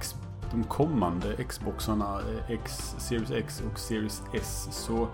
Xbox 0.00 0.27
de 0.50 0.64
kommande 0.64 1.44
Xboxarna 1.44 2.20
eh, 2.20 2.50
X, 2.50 2.94
Series 2.98 3.30
X 3.30 3.62
och 3.72 3.78
Series 3.78 4.22
S 4.32 4.68
så 4.70 5.08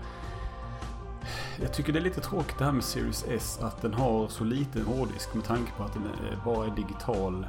jag 1.61 1.73
tycker 1.73 1.93
det 1.93 1.99
är 1.99 2.03
lite 2.03 2.21
tråkigt 2.21 2.57
det 2.57 2.65
här 2.65 2.71
med 2.71 2.83
Series 2.83 3.25
S 3.29 3.59
att 3.61 3.81
den 3.81 3.93
har 3.93 4.27
så 4.27 4.43
liten 4.43 4.85
hårddisk 4.85 5.33
med 5.33 5.43
tanke 5.43 5.71
på 5.77 5.83
att 5.83 5.93
den 5.93 6.03
eh, 6.03 6.45
bara 6.45 6.65
är 6.65 6.71
digital. 6.71 7.47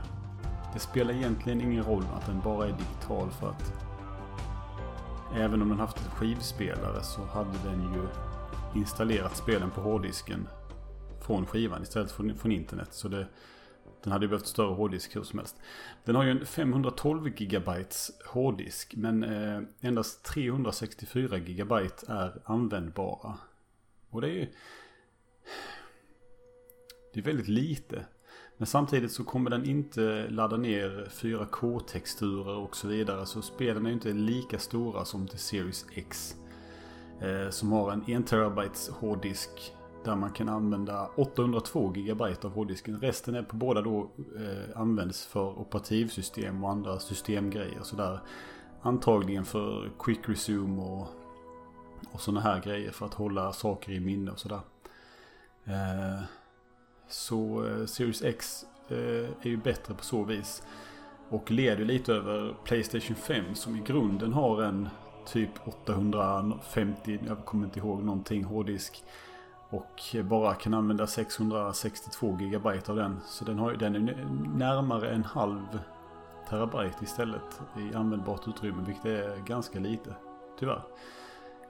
Det 0.75 0.81
spelar 0.81 1.15
egentligen 1.15 1.61
ingen 1.61 1.85
roll 1.85 2.05
att 2.17 2.27
den 2.27 2.41
bara 2.41 2.67
är 2.67 2.73
digital 2.73 3.31
för 3.31 3.49
att 3.49 3.87
Även 5.35 5.63
om 5.63 5.69
den 5.69 5.79
haft 5.79 5.99
skivspelare 5.99 7.03
så 7.03 7.25
hade 7.25 7.59
den 7.65 7.95
ju 7.95 8.09
installerat 8.81 9.37
spelen 9.37 9.71
på 9.71 9.81
hårddisken 9.81 10.49
från 11.21 11.47
skivan 11.47 11.83
istället 11.83 12.13
för 12.13 12.35
från 12.35 12.53
internet. 12.53 12.89
Så 12.91 13.09
det, 13.09 13.27
den 14.07 14.13
hade 14.13 14.25
ju 14.25 14.29
behövt 14.29 14.47
större 14.47 14.75
hårddisk 14.75 15.15
hur 15.15 15.23
som 15.23 15.39
helst. 15.39 15.57
Den 16.05 16.15
har 16.15 16.25
ju 16.25 16.31
en 16.31 16.47
512 16.47 17.29
GB 17.29 17.71
hårddisk 18.27 18.95
men 18.97 19.23
eh, 19.23 19.61
endast 19.81 20.25
364 20.25 21.39
GB 21.39 21.75
är 22.09 22.41
användbara. 22.45 23.39
Och 24.11 24.21
det 24.21 24.29
är 24.29 24.33
ju... 24.33 24.47
Det 27.15 27.21
är 27.21 27.25
väldigt 27.25 27.49
lite. 27.49 28.05
Men 28.57 28.67
samtidigt 28.67 29.13
så 29.13 29.25
kommer 29.25 29.51
den 29.51 29.65
inte 29.65 30.27
ladda 30.29 30.57
ner 30.57 31.09
4K-texturer 31.11 32.57
och 32.57 32.77
så 32.77 32.89
vidare. 32.89 33.27
Så 33.27 33.43
spelen 33.43 33.87
är 33.87 33.91
inte 33.91 34.13
lika 34.13 34.59
stora 34.59 35.05
som 35.05 35.29
till 35.29 35.39
Series 35.39 35.87
X. 35.95 36.37
Eh, 37.21 37.51
som 37.51 37.73
har 37.73 37.93
en 37.93 38.23
1 38.23 38.27
TB 38.27 38.61
hårddisk. 38.91 39.76
Där 40.07 40.17
man 40.17 40.31
kan 40.31 40.49
använda 40.49 41.11
802 41.17 41.89
GB 41.89 42.25
av 42.43 42.53
hårddisken. 42.53 43.01
Resten 43.01 43.35
är 43.35 43.43
på 43.43 43.57
båda 43.57 43.83
då 43.83 44.11
eh, 44.37 44.81
används 44.81 45.27
för 45.27 45.59
operativsystem 45.59 46.65
och 46.65 46.71
andra 46.71 46.99
systemgrejer. 46.99 47.83
Sådär. 47.83 48.21
Antagligen 48.83 49.45
för 49.45 49.91
quick 49.99 50.29
resume 50.29 50.83
och, 50.83 51.07
och 52.13 52.21
sådana 52.21 52.41
här 52.41 52.61
grejer. 52.61 52.91
För 52.91 53.07
att 53.07 53.15
hålla 53.15 53.53
saker 53.53 53.93
i 53.93 54.01
minne 54.01 54.31
och 54.31 54.39
sådär. 54.39 54.61
Eh, 55.65 56.23
så 57.09 57.67
eh, 57.67 57.87
Series 57.87 58.23
X 58.23 58.65
eh, 58.89 58.97
är 59.43 59.49
ju 59.49 59.57
bättre 59.57 59.95
på 59.95 60.05
så 60.05 60.25
vis. 60.25 60.63
Och 61.29 61.51
leder 61.51 61.85
lite 61.85 62.13
över 62.13 62.57
Playstation 62.65 63.17
5 63.17 63.55
som 63.55 63.77
i 63.77 63.81
grunden 63.81 64.33
har 64.33 64.63
en 64.63 64.89
typ 65.27 65.69
850, 65.69 67.19
jag 67.27 67.45
kommer 67.45 67.65
inte 67.65 67.79
ihåg 67.79 68.05
någonting, 68.05 68.45
hårddisk. 68.45 69.05
Och 69.71 70.17
bara 70.25 70.55
kan 70.55 70.75
använda 70.75 71.07
662 71.07 72.33
GB 72.33 72.69
av 72.89 72.97
den. 72.97 73.21
Så 73.25 73.45
den, 73.45 73.59
har, 73.59 73.73
den 73.73 73.95
är 73.95 74.29
närmare 74.55 75.11
en 75.11 75.25
halv 75.25 75.79
terabyte 76.49 77.05
istället 77.05 77.61
i 77.79 77.95
användbart 77.95 78.49
utrymme. 78.49 78.83
Vilket 78.87 79.05
är 79.05 79.37
ganska 79.47 79.79
lite, 79.79 80.15
tyvärr. 80.59 80.83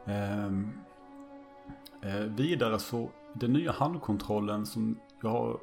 Ehm, 0.04 0.72
Ehm, 2.02 2.36
vidare 2.36 2.78
så 2.78 3.10
den 3.32 3.52
nya 3.52 3.72
handkontrollen 3.72 4.66
som 4.66 4.98
jag, 5.22 5.30
har... 5.30 5.58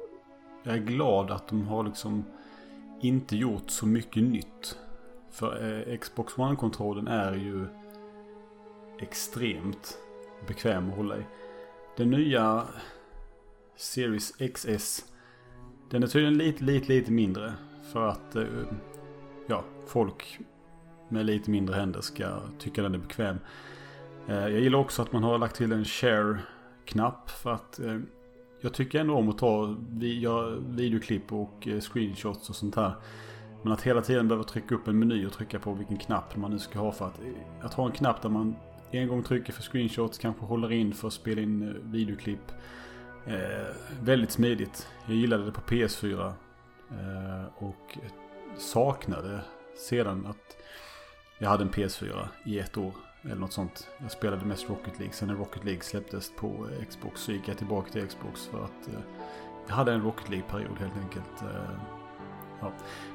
jag 0.62 0.74
är 0.74 0.80
glad 0.80 1.30
att 1.30 1.48
de 1.48 1.66
har 1.66 1.84
liksom 1.84 2.24
inte 3.00 3.36
gjort 3.36 3.70
så 3.70 3.86
mycket 3.86 4.22
nytt. 4.22 4.78
För 5.30 5.82
eh, 5.88 5.98
Xbox 5.98 6.38
One-kontrollen 6.38 7.08
är 7.08 7.34
ju 7.34 7.66
extremt 8.98 9.98
bekväm 10.46 10.90
att 10.90 10.96
hålla 10.96 11.16
i. 11.16 11.22
Den 11.96 12.10
nya 12.10 12.62
Series 13.76 14.32
XS 14.54 15.04
den 15.90 16.02
är 16.02 16.06
tydligen 16.06 16.38
lite, 16.38 16.64
lite, 16.64 16.88
lite 16.88 17.12
mindre. 17.12 17.52
För 17.92 18.08
att 18.08 18.36
eh, 18.36 18.44
ja, 19.46 19.64
folk 19.86 20.38
med 21.08 21.26
lite 21.26 21.50
mindre 21.50 21.76
händer 21.76 22.00
ska 22.00 22.40
tycka 22.58 22.82
den 22.82 22.94
är 22.94 22.98
bekväm. 22.98 23.38
Eh, 24.28 24.34
jag 24.34 24.60
gillar 24.60 24.78
också 24.78 25.02
att 25.02 25.12
man 25.12 25.22
har 25.22 25.38
lagt 25.38 25.56
till 25.56 25.72
en 25.72 25.84
share-knapp. 25.84 27.30
För 27.30 27.52
att 27.52 27.78
eh, 27.78 27.98
jag 28.60 28.74
tycker 28.74 29.00
ändå 29.00 29.14
om 29.14 29.28
att 29.28 29.38
ta 29.38 29.76
videoklipp 30.60 31.32
och 31.32 31.68
screenshots 31.80 32.50
och 32.50 32.56
sånt 32.56 32.74
här. 32.74 32.94
Men 33.62 33.72
att 33.72 33.82
hela 33.82 34.00
tiden 34.00 34.28
behöva 34.28 34.44
trycka 34.44 34.74
upp 34.74 34.88
en 34.88 34.98
meny 34.98 35.26
och 35.26 35.32
trycka 35.32 35.58
på 35.58 35.72
vilken 35.72 35.96
knapp 35.96 36.36
man 36.36 36.50
nu 36.50 36.58
ska 36.58 36.78
ha 36.78 36.92
för 36.92 37.06
att... 37.06 37.20
Att 37.62 37.74
ha 37.74 37.86
en 37.86 37.92
knapp 37.92 38.22
där 38.22 38.28
man 38.28 38.56
en 38.90 39.08
gång 39.08 39.22
trycker 39.22 39.52
för 39.52 39.62
screenshots, 39.62 40.18
kanske 40.18 40.44
håller 40.44 40.72
in 40.72 40.92
för 40.92 41.08
att 41.08 41.14
spela 41.14 41.42
in 41.42 41.62
eh, 41.68 41.74
videoklipp. 41.92 42.52
Eh, 43.26 43.76
väldigt 44.02 44.30
smidigt. 44.30 44.88
Jag 45.06 45.16
gillade 45.16 45.44
det 45.44 45.52
på 45.52 45.60
PS4. 45.60 46.32
Eh, 46.90 47.64
och 47.64 47.98
saknade 48.56 49.40
sedan 49.76 50.26
att 50.26 50.56
jag 51.38 51.48
hade 51.48 51.64
en 51.64 51.70
PS4 51.70 52.28
i 52.44 52.58
ett 52.58 52.76
år. 52.76 52.94
Eller 53.22 53.36
något 53.36 53.52
sånt. 53.52 53.88
Jag 53.98 54.10
spelade 54.10 54.44
mest 54.44 54.68
Rocket 54.70 54.98
League. 54.98 55.14
Sen 55.14 55.28
när 55.28 55.34
Rocket 55.34 55.64
League 55.64 55.82
släpptes 55.82 56.32
på 56.36 56.68
Xbox 56.88 57.20
så 57.20 57.32
gick 57.32 57.48
jag 57.48 57.58
tillbaka 57.58 57.90
till 57.92 58.06
Xbox 58.06 58.46
för 58.46 58.64
att 58.64 58.88
eh, 58.88 59.00
jag 59.66 59.74
hade 59.74 59.92
en 59.92 60.02
Rocket 60.02 60.28
League-period 60.30 60.78
helt 60.78 60.96
enkelt. 60.96 61.42
Eh, 61.42 61.78
ja, 62.60 62.72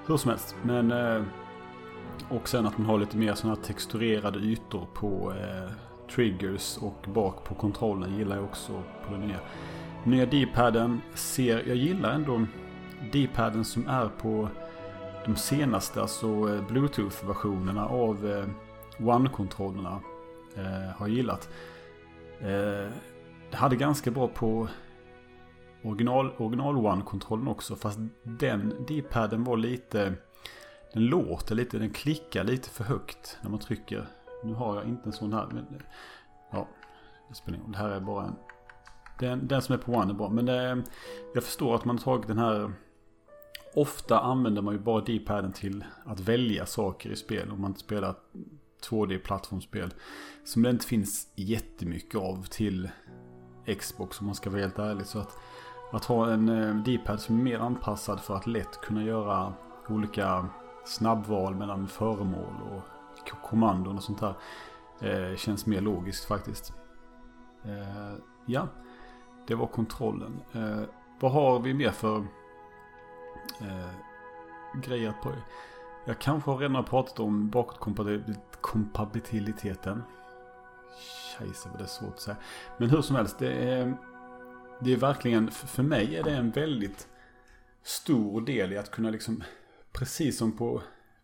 hur 0.08 0.18
som 0.18 0.30
helst. 0.30 0.56
Men... 0.64 0.92
Eh, 0.92 1.24
och 2.30 2.50
sen 2.50 2.66
att 2.66 2.78
man 2.78 2.88
har 2.88 2.98
lite 3.00 3.18
mer 3.18 3.34
sådana 3.34 3.56
här 3.56 3.64
texturerade 3.64 4.40
ytor 4.40 4.88
på 4.94 5.34
eh, 5.34 5.72
triggers 6.16 6.78
och 6.78 7.06
bak 7.14 7.44
på 7.44 7.56
kontrollen 7.56 8.18
gillar 8.18 8.36
jag 8.36 8.46
också 8.46 8.84
på 9.06 9.12
den 9.12 9.22
nya. 9.22 9.40
Nya 10.04 10.26
D-paden 10.26 11.02
ser, 11.14 11.64
jag 11.68 11.78
gillar 11.78 12.12
ändå 12.12 12.46
D-paden 13.12 13.66
som 13.66 13.88
är 13.88 14.10
på 14.22 14.50
de 15.26 15.36
senaste, 15.36 16.02
alltså 16.02 16.28
eh, 16.28 16.68
Bluetooth-versionerna 16.68 17.88
av 17.88 18.28
eh, 18.28 18.46
One-kontrollerna 19.08 20.00
eh, 20.56 20.96
har 20.98 21.08
gillat. 21.08 21.50
Eh, 22.40 22.92
det 23.52 23.58
hade 23.58 23.76
ganska 23.76 24.12
bra 24.12 24.28
på 24.28 24.68
original, 25.84 26.32
original 26.38 26.78
One-kontrollen 26.78 27.48
också. 27.48 27.76
Fast 27.76 28.00
den 28.24 28.86
D-paden 28.88 29.44
var 29.44 29.58
lite... 29.58 30.14
Den 30.94 31.06
låter 31.06 31.56
lite, 31.56 31.78
den 31.78 31.90
klickar 31.90 32.44
lite 32.44 32.70
för 32.70 32.84
högt 32.84 33.38
när 33.42 33.50
man 33.50 33.60
trycker. 33.60 34.08
Nu 34.44 34.54
har 34.54 34.76
jag 34.76 34.86
inte 34.86 35.10
en 35.10 35.14
sån 35.14 35.34
här. 35.34 35.48
Men, 35.52 35.66
ja, 36.52 36.68
det 37.30 37.36
spelar 37.36 37.58
ingen 37.58 37.66
roll. 37.66 37.72
Det 37.72 37.78
här 37.78 37.90
är 37.90 38.00
bara 38.00 38.26
en... 38.26 38.36
Den, 39.20 39.48
den 39.48 39.62
som 39.62 39.76
är 39.76 39.80
på 39.80 39.92
One 39.92 40.12
är 40.12 40.16
bra. 40.16 40.30
Men 40.30 40.46
det, 40.46 40.84
jag 41.34 41.44
förstår 41.44 41.76
att 41.76 41.86
man 41.86 41.98
har 41.98 42.04
tagit 42.04 42.28
den 42.28 42.38
här... 42.38 42.74
Ofta 43.76 44.20
använder 44.20 44.62
man 44.62 44.74
ju 44.74 44.80
bara 44.80 45.02
D-paden 45.02 45.54
till 45.54 45.86
att 46.06 46.20
välja 46.20 46.66
saker 46.66 47.10
i 47.10 47.16
spel. 47.16 47.52
Om 47.52 47.62
man 47.62 47.72
inte 47.72 47.80
spelar 47.80 48.16
2D-plattformsspel. 48.90 49.94
Som 50.44 50.62
det 50.62 50.70
inte 50.70 50.86
finns 50.86 51.28
jättemycket 51.36 52.16
av 52.16 52.44
till 52.44 52.90
Xbox 53.80 54.20
om 54.20 54.26
man 54.26 54.36
ska 54.36 54.50
vara 54.50 54.62
helt 54.62 54.80
ärlig. 54.80 55.06
Så 55.06 55.20
att, 55.20 55.38
att 55.92 56.06
ha 56.06 56.30
en 56.30 56.50
eh, 56.50 56.76
D-pad 56.76 57.22
som 57.22 57.40
är 57.40 57.44
mer 57.44 57.60
anpassad 57.60 58.20
för 58.20 58.36
att 58.36 58.48
lätt 58.48 58.82
kunna 58.82 59.04
göra 59.04 59.54
olika 59.90 60.50
snabbval 60.86 61.56
mellan 61.56 61.88
föremål 61.88 62.54
och 62.72 62.82
kommandon 63.42 63.98
och 63.98 64.04
sånt 64.04 64.20
där. 64.20 64.34
Eh, 65.02 65.36
känns 65.36 65.66
mer 65.66 65.82
logiskt 65.82 66.26
faktiskt. 66.26 66.74
Eh, 67.66 68.14
ja, 68.46 68.68
det 69.48 69.56
var 69.56 69.68
kontrollen. 69.68 70.42
Eh, 70.54 70.82
vad 71.20 71.32
har 71.32 71.60
vi 71.60 71.74
mer 71.74 71.92
för 71.92 72.18
eh, 73.62 73.90
grejer 74.82 75.14
på? 75.24 75.32
Jag 76.06 76.20
kanske 76.20 76.52
har 76.52 76.58
redan 76.58 76.84
pratat 76.84 77.20
om 77.20 77.50
bakåtkompatibiliteten. 77.50 80.04
Scheisse 81.38 81.70
vad 81.70 81.78
det 81.78 81.84
är 81.84 81.88
svårt 81.88 82.14
att 82.14 82.20
säga. 82.20 82.38
Men 82.78 82.90
hur 82.90 83.02
som 83.02 83.16
helst, 83.16 83.40
det 83.40 83.54
är, 83.54 83.98
det 84.80 84.94
är 84.94 84.98
verkligen, 84.98 85.52
för 85.52 85.84
mig 85.84 86.16
är 86.16 86.24
det 86.24 86.36
en 86.36 86.52
väldigt 86.52 87.08
stor 87.84 88.42
del 88.42 88.74
i 88.74 88.78
att 88.78 88.92
kunna 88.92 89.10
liksom, 89.10 89.44
precis 89.92 90.38
som 90.38 90.52
på 90.52 90.82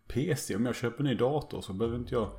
PC, 0.08 0.56
om 0.56 0.66
jag 0.66 0.76
köper 0.76 1.00
en 1.00 1.06
ny 1.06 1.16
dator 1.16 1.62
så 1.62 1.74
behöver 1.74 1.98
inte 1.98 2.16
jag 2.16 2.30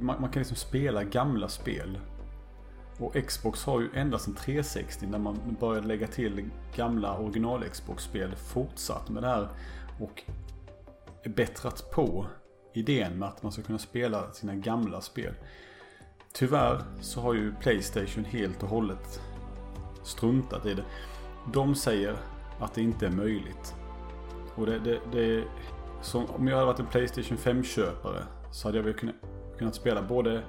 man, 0.00 0.20
man 0.20 0.30
kan 0.30 0.40
liksom 0.40 0.56
spela 0.56 1.04
gamla 1.04 1.48
spel. 1.48 1.98
Och 2.98 3.16
Xbox 3.26 3.64
har 3.64 3.80
ju 3.80 3.88
ända 3.94 4.18
sedan 4.18 4.34
360 4.34 5.06
när 5.06 5.18
man 5.18 5.56
började 5.60 5.86
lägga 5.86 6.06
till 6.06 6.50
gamla 6.76 7.18
original 7.18 7.64
Xbox-spel 7.64 8.34
fortsatt 8.36 9.08
med 9.08 9.22
det 9.22 9.28
här. 9.28 9.48
Och 10.00 10.22
bättrat 11.24 11.90
på 11.90 12.26
idén 12.74 13.18
med 13.18 13.28
att 13.28 13.42
man 13.42 13.52
ska 13.52 13.62
kunna 13.62 13.78
spela 13.78 14.32
sina 14.32 14.54
gamla 14.54 15.00
spel. 15.00 15.34
Tyvärr 16.32 16.82
så 17.00 17.20
har 17.20 17.34
ju 17.34 17.54
Playstation 17.54 18.24
helt 18.24 18.62
och 18.62 18.68
hållet 18.68 19.20
struntat 20.04 20.66
i 20.66 20.74
det. 20.74 20.84
De 21.52 21.74
säger 21.74 22.16
att 22.60 22.74
det 22.74 22.82
inte 22.82 23.06
är 23.06 23.10
möjligt. 23.10 23.74
Och 24.56 24.66
det, 24.66 24.78
det, 24.78 25.00
det 25.12 25.44
som, 26.02 26.26
om 26.26 26.48
jag 26.48 26.54
hade 26.54 26.66
varit 26.66 26.80
en 26.80 26.86
Playstation 26.86 27.38
5-köpare 27.38 28.22
så 28.52 28.68
hade 28.68 28.78
jag 28.78 28.84
väl 28.84 28.94
kunnat, 28.94 29.14
kunnat 29.58 29.74
spela 29.74 30.02
både 30.02 30.42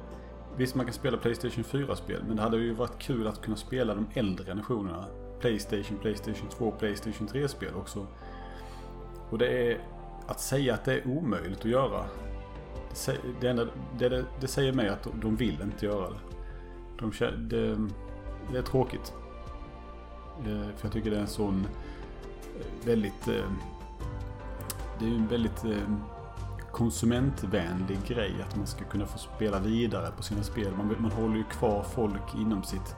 Visst 0.57 0.75
man 0.75 0.85
kan 0.85 0.93
spela 0.93 1.17
Playstation 1.17 1.63
4-spel 1.63 2.23
men 2.27 2.35
det 2.35 2.41
hade 2.41 2.57
ju 2.57 2.73
varit 2.73 2.99
kul 2.99 3.27
att 3.27 3.41
kunna 3.41 3.57
spela 3.57 3.95
de 3.95 4.07
äldre 4.13 4.45
generationerna. 4.45 5.05
Playstation, 5.39 5.97
Playstation 5.97 6.49
2, 6.49 6.71
Playstation 6.71 7.27
3-spel 7.27 7.73
också. 7.75 8.07
Och 9.29 9.37
det 9.37 9.47
är 9.47 9.79
att 10.27 10.39
säga 10.39 10.73
att 10.73 10.85
det 10.85 10.93
är 10.93 11.07
omöjligt 11.07 11.59
att 11.59 11.65
göra. 11.65 12.05
Det, 13.41 13.47
enda, 13.47 13.67
det, 13.99 14.25
det 14.39 14.47
säger 14.47 14.73
mig 14.73 14.89
att 14.89 15.07
de 15.21 15.35
vill 15.35 15.61
inte 15.61 15.85
göra 15.85 16.09
det. 16.09 16.19
De, 16.99 17.11
det, 17.47 17.77
det 18.51 18.57
är 18.57 18.61
tråkigt. 18.61 19.13
Eh, 20.39 20.75
för 20.75 20.85
jag 20.85 20.91
tycker 20.91 21.11
det 21.11 21.17
är 21.17 21.21
en 21.21 21.27
sån 21.27 21.67
eh, 22.59 22.87
väldigt... 22.87 23.27
Eh, 23.27 23.51
det 24.99 25.05
är 25.05 25.09
ju 25.09 25.15
en 25.15 25.27
väldigt 25.27 25.65
eh, 25.65 25.89
konsumentvänlig 26.71 27.97
grej 28.07 28.33
att 28.47 28.55
man 28.55 28.67
ska 28.67 28.85
kunna 28.85 29.05
få 29.05 29.17
spela 29.17 29.59
vidare 29.59 30.11
på 30.17 30.23
sina 30.23 30.43
spel. 30.43 30.71
Man, 30.77 30.95
man 30.99 31.11
håller 31.11 31.35
ju 31.35 31.43
kvar 31.43 31.83
folk 31.83 32.35
inom 32.35 32.63
sitt 32.63 32.95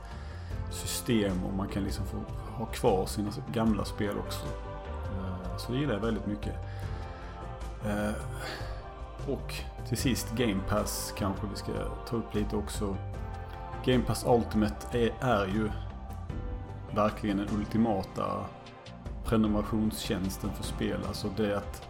system 0.70 1.44
och 1.44 1.54
man 1.54 1.68
kan 1.68 1.84
liksom 1.84 2.06
få 2.06 2.16
ha 2.56 2.66
kvar 2.66 3.06
sina 3.06 3.30
gamla 3.52 3.84
spel 3.84 4.18
också. 4.18 4.46
Eh, 4.46 5.56
så 5.56 5.72
det 5.72 5.78
gillar 5.78 5.94
jag 5.94 6.00
väldigt 6.00 6.26
mycket. 6.26 6.54
Eh, 7.86 8.12
och 9.28 9.54
till 9.88 9.96
sist 9.96 10.32
Game 10.36 10.60
Pass 10.68 11.14
kanske 11.16 11.46
vi 11.46 11.56
ska 11.56 11.72
ta 12.08 12.16
upp 12.16 12.34
lite 12.34 12.56
också. 12.56 12.96
Game 13.84 14.04
Pass 14.04 14.24
Ultimate 14.28 14.98
är, 14.98 15.12
är 15.20 15.46
ju 15.46 15.70
verkligen 16.94 17.36
den 17.36 17.48
ultimata 17.58 18.44
prenumerationstjänsten 19.24 20.50
för 20.50 20.64
spel. 20.64 21.00
Alltså 21.08 21.28
det 21.36 21.56
att, 21.56 21.88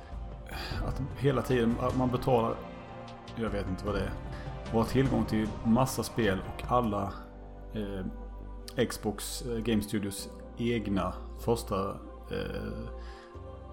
att 0.86 1.02
hela 1.18 1.42
tiden 1.42 1.76
man 1.98 2.10
betalar, 2.10 2.54
jag 3.36 3.50
vet 3.50 3.68
inte 3.68 3.86
vad 3.86 3.94
det 3.94 4.00
är, 4.00 4.12
och 4.72 4.78
har 4.78 4.84
tillgång 4.84 5.24
till 5.24 5.48
massa 5.64 6.02
spel 6.02 6.38
och 6.54 6.64
alla 6.68 7.12
eh, 7.74 8.06
Xbox 8.86 9.42
eh, 9.42 9.58
Game 9.58 9.82
Studios 9.82 10.28
egna 10.58 11.12
första 11.38 11.90
eh, 12.30 12.90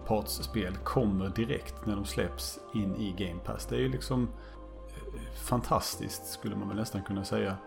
partsspel 0.07 0.75
kommer 0.83 1.29
direkt 1.29 1.85
när 1.85 1.95
de 1.95 2.05
släpps 2.05 2.59
in 2.73 2.95
i 2.95 3.11
Game 3.11 3.39
Pass. 3.39 3.65
Det 3.65 3.75
är 3.75 3.79
ju 3.79 3.89
liksom 3.89 4.29
eh, 4.89 5.31
fantastiskt 5.33 6.25
skulle 6.25 6.55
man 6.55 6.67
väl 6.67 6.77
nästan 6.77 7.03
kunna 7.03 7.23
säga. 7.23 7.57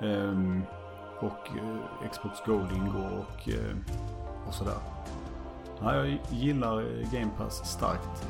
Ehm, 0.00 0.62
eh, 0.62 1.24
och 1.24 1.48
Xbox 2.12 2.38
Gold 2.46 2.72
ingår 2.72 3.26
och, 3.26 3.48
eh, 3.48 3.76
och 4.48 4.54
sådär. 4.54 4.78
Ja, 5.82 5.96
jag 5.96 6.18
gillar 6.30 6.80
eh, 6.80 7.12
Game 7.12 7.30
Pass 7.38 7.70
starkt. 7.70 8.26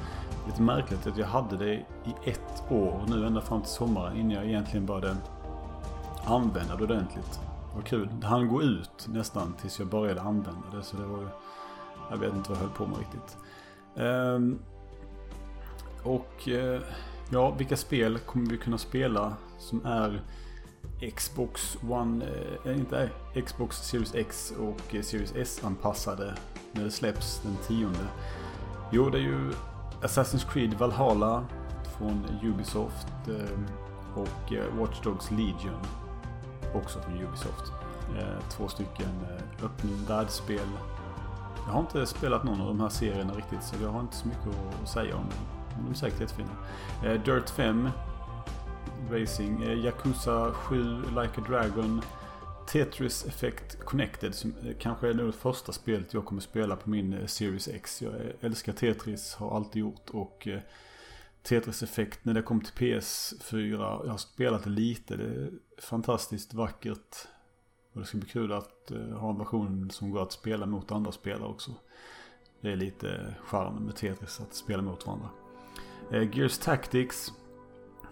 Lite 0.46 0.62
märkligt 0.62 1.06
att 1.06 1.16
jag 1.16 1.26
hade 1.26 1.56
det 1.56 1.74
i 1.74 2.14
ett 2.24 2.62
år 2.70 3.04
nu 3.08 3.26
ända 3.26 3.40
fram 3.40 3.62
till 3.62 3.70
sommaren 3.70 4.16
innan 4.16 4.32
jag 4.32 4.46
egentligen 4.46 4.86
började 4.86 5.16
använda 6.24 6.76
det 6.76 6.84
ordentligt. 6.84 7.40
Vad 7.74 7.84
kul. 7.84 8.08
Det 8.20 8.26
hann 8.26 8.48
gå 8.48 8.62
ut 8.62 9.08
nästan 9.08 9.54
tills 9.60 9.78
jag 9.78 9.88
började 9.88 10.20
använda 10.20 10.76
det. 10.76 10.82
Så 10.82 10.96
det 10.96 11.06
var 11.06 11.28
jag 12.10 12.16
vet 12.16 12.34
inte 12.34 12.50
vad 12.50 12.58
jag 12.58 12.62
höll 12.62 12.76
på 12.76 12.86
med 12.86 12.98
riktigt. 12.98 13.36
Ehm, 13.96 14.58
och 16.02 16.48
eh, 16.48 16.80
ja, 17.30 17.50
vilka 17.50 17.76
spel 17.76 18.18
kommer 18.18 18.50
vi 18.50 18.58
kunna 18.58 18.78
spela 18.78 19.36
som 19.58 19.86
är 19.86 20.22
Xbox 21.16 21.78
One, 21.90 22.24
äh, 22.64 22.76
inte 22.76 23.10
äh, 23.34 23.42
Xbox 23.42 23.76
Series 23.76 24.14
X 24.14 24.52
och 24.58 25.04
Series 25.04 25.34
S 25.36 25.60
anpassade 25.64 26.34
när 26.72 26.85
det 26.85 26.90
släpps 26.90 27.40
den 27.40 27.56
tionde. 27.66 28.06
Jo, 28.90 29.11
det 29.11 29.18
är 29.18 29.22
ju 29.22 29.52
Assassin's 30.02 30.52
Creed 30.52 30.74
Valhalla 30.74 31.44
från 31.98 32.26
Ubisoft 32.42 33.28
eh, 33.28 33.59
och 34.14 34.52
eh, 34.52 34.74
Watch 34.78 35.00
Dogs 35.02 35.30
Legion 35.30 35.80
också 36.74 37.00
från 37.00 37.22
Ubisoft. 37.22 37.72
Eh, 38.18 38.48
två 38.48 38.68
stycken 38.68 39.26
öppen 39.62 40.04
världsspel 40.09 40.68
jag 41.66 41.72
har 41.72 41.80
inte 41.80 42.06
spelat 42.06 42.44
någon 42.44 42.61
av 42.61 42.66
de 42.66 42.80
här 42.80 42.88
serierna 42.88 43.33
riktigt 43.33 43.62
så 43.62 43.76
jag 43.83 43.88
har 43.88 44.00
inte 44.00 44.16
så 44.16 44.28
mycket 44.28 44.46
att 44.83 44.88
säga 44.88 45.16
om 45.16 45.22
dem. 45.22 45.85
De 45.85 45.90
är 45.90 45.94
säkert 45.94 46.20
jättefina. 46.20 46.48
Dirt 47.24 47.50
5 47.50 47.88
Racing, 49.11 49.62
Yakuza 49.62 50.52
7, 50.52 51.02
Like 51.02 51.40
a 51.40 51.44
Dragon, 51.48 52.02
Tetris 52.72 53.26
Effect 53.26 53.85
Connected 53.85 54.35
som 54.35 54.54
kanske 54.78 55.09
är 55.09 55.14
det 55.14 55.33
första 55.33 55.72
spelet 55.72 56.14
jag 56.14 56.24
kommer 56.24 56.40
spela 56.40 56.76
på 56.76 56.90
min 56.90 57.12
eh, 57.12 57.26
Series 57.26 57.68
X. 57.68 58.02
Jag 58.02 58.12
älskar 58.40 58.72
Tetris, 58.72 59.35
har 59.35 59.56
alltid 59.56 59.80
gjort 59.80 60.11
och 60.11 60.48
eh, 60.48 60.61
Tetris 61.42 61.83
Effect 61.83 62.24
när 62.24 62.35
det 62.35 62.42
kom 62.42 62.61
till 62.61 62.74
PS4. 62.74 64.02
Jag 64.04 64.11
har 64.11 64.18
spelat 64.18 64.64
det 64.64 64.70
lite. 64.70 65.16
Det 65.16 65.24
är 65.24 65.50
fantastiskt 65.78 66.54
vackert. 66.54 67.16
Och 67.92 68.00
det 68.00 68.06
ska 68.06 68.18
bli 68.18 68.28
kul 68.28 68.52
att 68.52 68.90
eh, 68.90 69.18
ha 69.18 69.30
en 69.30 69.38
version 69.38 69.90
som 69.90 70.11
går 70.11 70.22
att 70.22 70.33
spela 70.33 70.66
mot 70.66 70.92
andra 70.92 71.12
spelare 71.12 71.48
också. 71.48 71.70
Det 72.61 72.72
är 72.72 72.76
lite 72.76 73.35
charmen 73.44 73.83
med 73.83 73.96
Tetris 73.96 74.40
att 74.40 74.54
spela 74.54 74.83
mot 74.83 75.06
varandra. 75.06 75.28
Gears 76.33 76.59
Tactics. 76.59 77.33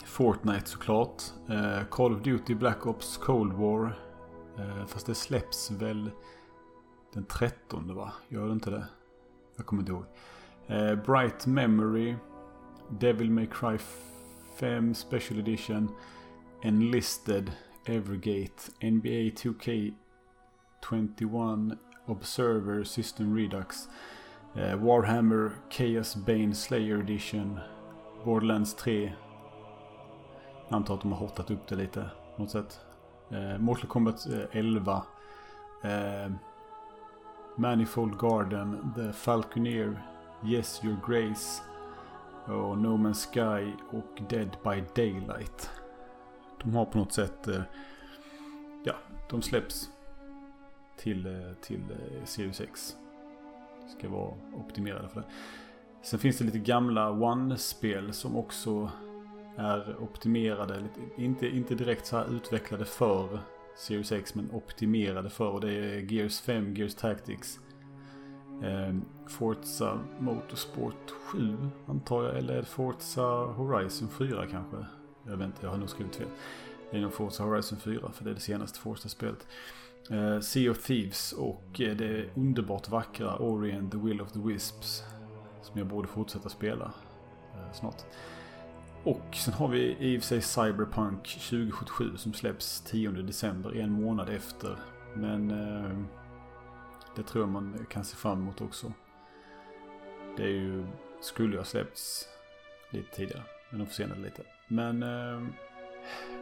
Fortnite 0.04 0.66
såklart. 0.66 1.22
Call 1.90 2.14
of 2.14 2.22
Duty 2.22 2.54
Black 2.54 2.86
Ops 2.86 3.16
Cold 3.16 3.52
War. 3.52 4.07
Eh, 4.58 4.86
fast 4.86 5.06
det 5.06 5.14
släpps 5.14 5.70
väl 5.70 6.10
den 7.12 7.24
13 7.24 7.94
va? 7.94 8.12
Gör 8.28 8.46
det 8.46 8.52
inte 8.52 8.70
det? 8.70 8.86
Jag 9.56 9.66
kommer 9.66 9.82
inte 9.82 9.92
ihåg. 9.92 10.04
Eh, 10.66 10.94
Bright 10.94 11.46
Memory. 11.46 12.14
Devil 12.90 13.30
May 13.30 13.46
Cry 13.46 13.78
5 14.58 14.94
Special 14.94 15.38
Edition. 15.38 15.88
Enlisted. 16.62 17.52
Evergate, 17.88 18.70
NBA 18.82 19.30
2K21, 19.30 21.78
Observer, 22.06 22.84
System 22.84 23.36
Redux, 23.36 23.88
eh, 24.54 24.76
Warhammer, 24.76 25.52
Chaos 25.70 26.16
Bane 26.16 26.54
Slayer 26.54 27.00
Edition, 27.00 27.60
Borderlands 28.24 28.74
3. 28.74 29.12
Jag 30.68 30.76
antar 30.76 30.94
att 30.94 31.00
de 31.00 31.12
har 31.12 31.18
hotat 31.18 31.50
upp 31.50 31.68
det 31.68 31.76
lite 31.76 32.10
på 32.36 32.42
något 32.42 32.50
sätt. 32.50 32.80
Eh, 33.30 33.58
Mortal 33.58 33.86
Kombat 33.86 34.26
eh, 34.26 34.58
11. 34.58 35.02
Eh, 35.82 36.32
Manifold 37.56 38.18
Garden, 38.18 38.92
The 38.96 39.12
Falconeer, 39.12 40.02
Yes 40.44 40.80
Your 40.84 40.96
Grace 41.06 41.62
och 42.44 42.78
No 42.78 42.96
Man's 42.96 43.32
Sky 43.32 43.72
och 43.90 44.22
Dead 44.28 44.56
by 44.64 44.84
Daylight. 44.94 45.70
De 46.62 46.74
har 46.74 46.84
på 46.84 46.98
något 46.98 47.12
sätt, 47.12 47.48
eh, 47.48 47.62
ja, 48.84 48.94
de 49.30 49.42
släpps 49.42 49.90
till, 50.96 51.26
eh, 51.26 51.52
till 51.60 51.82
eh, 51.90 52.24
Series 52.24 52.60
X. 52.60 52.96
Ska 53.98 54.08
vara 54.08 54.34
optimerade 54.54 55.08
för 55.08 55.20
det. 55.20 55.26
Sen 56.02 56.18
finns 56.18 56.38
det 56.38 56.44
lite 56.44 56.58
gamla 56.58 57.10
One-spel 57.10 58.12
som 58.12 58.36
också 58.36 58.90
är 59.58 60.02
optimerade. 60.02 60.82
Inte, 61.16 61.46
inte 61.48 61.74
direkt 61.74 62.06
så 62.06 62.16
här 62.16 62.36
utvecklade 62.36 62.84
för 62.84 63.40
Series 63.76 64.12
X 64.12 64.34
men 64.34 64.50
optimerade 64.50 65.30
för. 65.30 65.48
Och 65.48 65.60
det 65.60 65.72
är 65.72 66.12
Gears 66.12 66.40
5, 66.40 66.74
Gears 66.74 66.94
Tactics. 66.94 67.58
Eh, 68.62 68.94
Forza 69.28 69.98
Motorsport 70.18 71.10
7 71.10 71.56
antar 71.86 72.24
jag. 72.24 72.38
Eller 72.38 72.62
Forza 72.62 73.22
Horizon 73.56 74.08
4 74.08 74.46
kanske. 74.46 74.76
Jag 75.26 75.36
vet 75.36 75.46
inte, 75.46 75.58
jag 75.62 75.70
har 75.70 75.78
nog 75.78 75.90
skrivit 75.90 76.16
fel. 76.16 76.28
Det 76.90 76.96
är 76.96 77.00
nog 77.00 77.12
Forza 77.12 77.44
Horizon 77.44 77.78
4 77.78 78.12
för 78.12 78.24
det 78.24 78.30
är 78.30 78.34
det 78.34 78.40
senaste 78.40 78.78
Forza-spelet. 78.78 79.46
Ehm, 80.10 80.42
sea 80.42 80.70
of 80.70 80.86
Thieves 80.86 81.32
och 81.32 81.80
eh, 81.80 81.96
det 81.96 82.36
underbart 82.36 82.88
vackra 82.88 83.36
Orient 83.36 83.92
the 83.92 83.98
Will 83.98 84.20
of 84.20 84.32
the 84.32 84.38
Wisps. 84.38 85.02
Som 85.62 85.78
jag 85.78 85.86
borde 85.86 86.08
fortsätta 86.08 86.48
spela 86.48 86.92
eh, 87.54 87.72
snart. 87.72 88.04
Och 89.04 89.34
sen 89.34 89.54
har 89.54 89.68
vi 89.68 89.96
i 90.00 90.18
och 90.18 90.22
för 90.22 90.28
sig 90.28 90.42
Cyberpunk 90.42 91.22
2077 91.22 92.16
som 92.16 92.34
släpps 92.34 92.80
10 92.80 93.10
december, 93.10 93.76
en 93.76 93.90
månad 93.90 94.28
efter. 94.28 94.76
Men 95.14 95.50
eh, 95.50 95.98
det 97.16 97.22
tror 97.22 97.42
jag 97.42 97.48
man 97.48 97.86
kan 97.90 98.04
se 98.04 98.16
fram 98.16 98.38
emot 98.38 98.60
också. 98.60 98.92
Det 100.36 100.42
är 100.42 100.48
ju, 100.48 100.86
skulle 101.20 101.52
ju 101.52 101.58
ha 101.58 101.64
släppts 101.64 102.28
lite 102.90 103.16
tidigare, 103.16 103.42
men 103.70 103.78
de 103.78 103.86
försenade 103.86 104.20
lite. 104.20 104.42
Men 104.68 105.02
eh, 105.02 105.48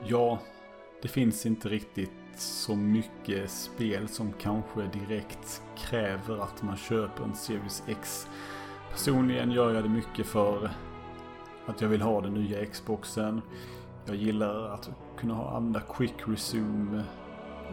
ja, 0.07 0.39
det 1.03 1.09
finns 1.09 1.47
inte 1.47 1.69
riktigt 1.69 2.11
så 2.37 2.77
mycket 2.77 3.51
spel 3.51 4.09
som 4.09 4.33
kanske 4.33 4.83
direkt 4.83 5.63
kräver 5.77 6.39
att 6.39 6.63
man 6.63 6.77
köper 6.77 7.25
en 7.25 7.35
Series 7.35 7.83
X. 7.89 8.29
Personligen 8.91 9.51
gör 9.51 9.75
jag 9.75 9.85
det 9.85 9.89
mycket 9.89 10.27
för 10.27 10.71
att 11.67 11.81
jag 11.81 11.89
vill 11.89 12.03
ha 12.03 12.21
den 12.21 12.35
nya 12.35 12.67
Xboxen. 12.67 13.43
Jag 14.07 14.17
gillar 14.17 14.75
att 14.75 14.91
kunna 15.19 15.49
använda 15.49 15.81
Quick 15.81 16.15
Resume. 16.27 17.05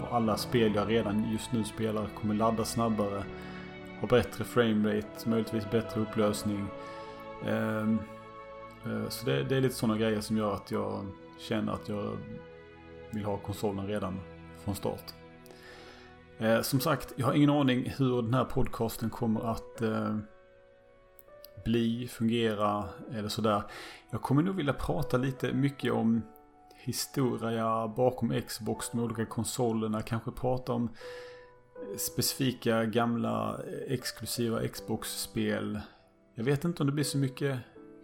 Och 0.01 0.15
alla 0.15 0.37
spel 0.37 0.75
jag 0.75 0.89
redan 0.89 1.31
just 1.31 1.51
nu 1.51 1.63
spelar 1.63 2.09
kommer 2.21 2.35
ladda 2.35 2.65
snabbare. 2.65 3.23
Ha 4.01 4.07
bättre 4.07 4.43
framerate, 4.43 5.29
möjligtvis 5.29 5.71
bättre 5.71 6.01
upplösning. 6.01 6.67
Ehm, 7.45 7.99
eh, 8.85 9.09
så 9.09 9.25
det, 9.25 9.43
det, 9.43 9.55
är 9.55 9.61
lite 9.61 9.75
sådana 9.75 9.97
grejer 9.97 10.21
som 10.21 10.37
gör 10.37 10.53
att 10.53 10.71
jag 10.71 11.05
känner 11.39 11.73
att 11.73 11.89
jag 11.89 12.17
vill 13.11 13.25
ha 13.25 13.37
konsolen 13.37 13.87
redan 13.87 14.19
från 14.63 14.75
start. 14.75 15.13
Eh, 16.37 16.61
som 16.61 16.79
sagt, 16.79 17.13
jag 17.15 17.25
har 17.25 17.33
ingen 17.33 17.49
aning 17.49 17.93
hur 17.97 18.21
den 18.21 18.33
här 18.33 18.45
podcasten 18.45 19.09
kommer 19.09 19.51
att 19.51 19.81
eh, 19.81 20.17
bli, 21.63 22.07
fungera 22.07 22.85
eller 23.11 23.29
sådär. 23.29 23.63
Jag 24.09 24.21
kommer 24.21 24.41
nog 24.43 24.55
vilja 24.55 24.73
prata 24.73 25.17
lite 25.17 25.53
mycket 25.53 25.93
om 25.93 26.21
historia 26.75 27.87
bakom 27.87 28.41
Xbox, 28.47 28.89
de 28.89 28.99
olika 28.99 29.25
konsolerna, 29.25 30.01
kanske 30.01 30.31
prata 30.31 30.73
om 30.73 30.89
specifika 31.97 32.85
gamla 32.85 33.59
exklusiva 33.87 34.67
Xbox-spel. 34.67 35.79
Jag 36.35 36.43
vet 36.43 36.63
inte 36.63 36.83
om 36.83 36.87
det 36.87 36.93
blir 36.93 37.03
så 37.03 37.17
mycket, 37.17 37.59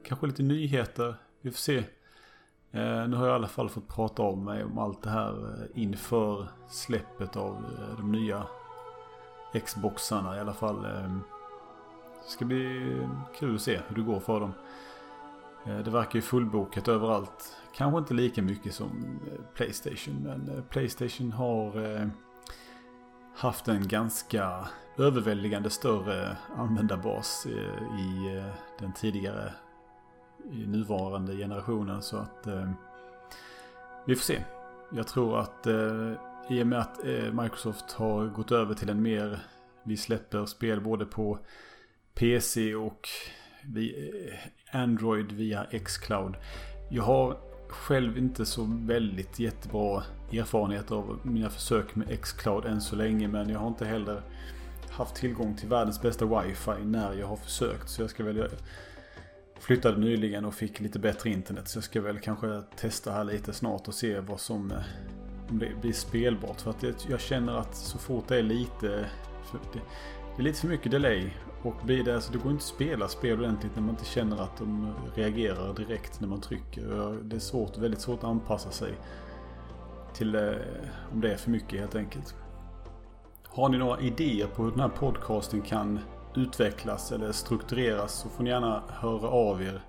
kanske 0.05 0.27
lite 0.27 0.43
nyheter. 0.43 1.15
Vi 1.41 1.51
får 1.51 1.57
se. 1.57 1.77
Eh, 2.71 3.07
nu 3.07 3.15
har 3.15 3.27
jag 3.27 3.33
i 3.33 3.35
alla 3.35 3.47
fall 3.47 3.69
fått 3.69 3.87
prata 3.87 4.21
om 4.21 4.45
mig 4.45 4.63
om 4.63 4.77
allt 4.77 5.03
det 5.03 5.09
här 5.09 5.31
eh, 5.31 5.81
inför 5.81 6.47
släppet 6.69 7.35
av 7.35 7.55
eh, 7.55 7.97
de 7.97 8.11
nya 8.11 8.47
Xboxarna 9.65 10.37
i 10.37 10.39
alla 10.39 10.53
fall. 10.53 10.85
Ehm. 10.85 11.21
Det 12.23 12.31
ska 12.31 12.45
bli 12.45 12.97
kul 13.39 13.55
att 13.55 13.61
se 13.61 13.79
hur 13.87 13.95
det 13.95 14.01
går 14.01 14.19
för 14.19 14.39
dem. 14.39 14.53
Eh, 15.65 15.79
det 15.79 15.91
verkar 15.91 16.15
ju 16.15 16.21
fullbokat 16.21 16.87
överallt. 16.87 17.57
Kanske 17.75 17.99
inte 17.99 18.13
lika 18.13 18.41
mycket 18.41 18.73
som 18.73 19.19
eh, 19.31 19.41
Playstation. 19.53 20.15
Men 20.23 20.57
eh, 20.57 20.63
Playstation 20.63 21.31
har 21.31 22.09
haft 23.35 23.67
en 23.67 23.87
ganska 23.87 24.67
överväldigande 24.97 25.69
större 25.69 26.37
användarbas 26.57 27.45
i 27.99 28.41
den 28.79 28.93
tidigare, 28.93 29.53
i 30.51 30.67
nuvarande 30.67 31.35
generationen. 31.35 32.01
Så 32.01 32.17
att 32.17 32.47
vi 34.05 34.15
får 34.15 34.23
se. 34.23 34.43
Jag 34.91 35.07
tror 35.07 35.39
att 35.39 35.67
i 36.49 36.63
och 36.63 36.67
med 36.67 36.79
att 36.79 36.99
Microsoft 37.31 37.91
har 37.91 38.27
gått 38.27 38.51
över 38.51 38.73
till 38.73 38.89
en 38.89 39.01
mer, 39.01 39.39
vi 39.83 39.97
släpper 39.97 40.45
spel 40.45 40.81
både 40.81 41.05
på 41.05 41.39
PC 42.19 42.75
och 42.75 43.09
eh, 43.75 44.33
Android 44.71 45.31
via 45.31 45.65
Xcloud. 45.85 46.35
Jag 46.89 47.03
har 47.03 47.37
själv 47.67 48.17
inte 48.17 48.45
så 48.45 48.67
väldigt 48.69 49.39
jättebra 49.39 50.03
erfarenhet 50.31 50.91
av 50.91 51.19
mina 51.23 51.49
försök 51.49 51.95
med 51.95 52.21
Xcloud 52.21 52.65
än 52.65 52.81
så 52.81 52.95
länge. 52.95 53.27
Men 53.27 53.49
jag 53.49 53.59
har 53.59 53.67
inte 53.67 53.85
heller 53.85 54.21
haft 54.89 55.15
tillgång 55.15 55.55
till 55.55 55.69
världens 55.69 56.01
bästa 56.01 56.25
wifi 56.25 56.85
när 56.85 57.13
jag 57.13 57.27
har 57.27 57.37
försökt. 57.37 57.89
Så 57.89 58.01
jag 58.01 58.09
ska 58.09 58.23
väl 58.23 58.49
flyttade 59.59 59.97
nyligen 59.97 60.45
och 60.45 60.53
fick 60.53 60.79
lite 60.79 60.99
bättre 60.99 61.29
internet. 61.29 61.67
Så 61.67 61.77
jag 61.77 61.83
ska 61.83 62.01
väl 62.01 62.19
kanske 62.19 62.61
testa 62.75 63.11
här 63.11 63.23
lite 63.23 63.53
snart 63.53 63.87
och 63.87 63.93
se 63.93 64.19
vad 64.19 64.39
som 64.39 64.71
eh, 64.71 64.77
om 65.49 65.59
det 65.59 65.81
blir 65.81 65.93
spelbart. 65.93 66.61
För 66.61 66.69
att 66.69 67.05
jag 67.09 67.19
känner 67.19 67.53
att 67.53 67.75
så 67.75 67.97
fort 67.97 68.27
det 68.27 68.37
är 68.37 68.43
lite 68.43 69.09
det, 69.73 69.79
det 70.39 70.43
är 70.43 70.45
lite 70.45 70.59
för 70.59 70.67
mycket 70.67 70.91
delay 70.91 71.31
och 71.63 71.75
blir 71.83 72.03
det, 72.03 72.15
alltså 72.15 72.31
det 72.31 72.37
går 72.37 72.51
inte 72.51 72.61
att 72.61 72.67
spela 72.67 73.07
spel 73.07 73.39
ordentligt 73.39 73.75
när 73.75 73.81
man 73.81 73.89
inte 73.89 74.05
känner 74.05 74.41
att 74.41 74.57
de 74.57 74.93
reagerar 75.15 75.73
direkt 75.73 76.21
när 76.21 76.27
man 76.27 76.41
trycker. 76.41 76.81
Det 77.23 77.35
är 77.35 77.39
svårt, 77.39 77.77
väldigt 77.77 78.01
svårt 78.01 78.17
att 78.17 78.23
anpassa 78.23 78.71
sig 78.71 78.93
till 80.13 80.35
eh, 80.35 80.41
om 81.13 81.21
det 81.21 81.33
är 81.33 81.37
för 81.37 81.51
mycket 81.51 81.79
helt 81.79 81.95
enkelt. 81.95 82.35
Har 83.47 83.69
ni 83.69 83.77
några 83.77 83.99
idéer 83.99 84.47
på 84.47 84.63
hur 84.63 84.71
den 84.71 84.79
här 84.79 84.89
podcasten 84.89 85.61
kan 85.61 85.99
utvecklas 86.35 87.11
eller 87.11 87.31
struktureras 87.31 88.13
så 88.13 88.29
får 88.29 88.43
ni 88.43 88.49
gärna 88.49 88.83
höra 88.87 89.27
av 89.27 89.61
er. 89.61 89.81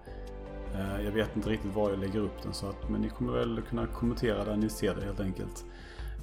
Eh, 0.75 1.05
jag 1.05 1.13
vet 1.13 1.37
inte 1.37 1.51
riktigt 1.51 1.75
var 1.75 1.91
jag 1.91 1.99
lägger 1.99 2.21
upp 2.21 2.43
den 2.43 2.53
så 2.53 2.69
att, 2.69 2.91
men 2.91 3.01
ni 3.01 3.09
kommer 3.09 3.33
väl 3.33 3.63
kunna 3.69 3.87
kommentera 3.87 4.45
där 4.45 4.57
ni 4.57 4.69
ser 4.69 4.95
det 4.95 5.05
helt 5.05 5.21
enkelt. 5.21 5.65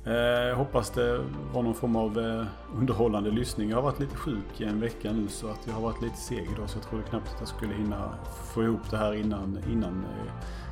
Eh, 0.06 0.14
jag 0.14 0.56
hoppas 0.56 0.90
det 0.90 1.18
var 1.54 1.64
någon 1.64 1.76
form 1.76 1.96
av 1.96 2.20
eh, 2.20 2.46
underhållande 2.80 3.32
lyssning. 3.32 3.70
Jag 3.70 3.78
har 3.78 3.84
varit 3.84 4.00
lite 4.00 4.16
sjuk 4.16 4.62
i 4.62 4.64
en 4.64 4.80
vecka 4.80 5.12
nu 5.12 5.28
så 5.28 5.48
att 5.48 5.60
jag 5.68 5.74
har 5.74 5.82
varit 5.82 6.02
lite 6.02 6.18
seg 6.18 6.50
idag. 6.56 6.70
Så 6.70 6.78
jag 6.78 6.90
trodde 6.90 7.04
knappt 7.04 7.34
att 7.34 7.40
jag 7.40 7.48
skulle 7.48 7.74
hinna 7.74 8.14
få 8.54 8.64
ihop 8.64 8.92
det 8.92 8.98
här 8.98 9.14
innan, 9.14 9.60
innan 9.72 10.04
eh, 10.04 10.32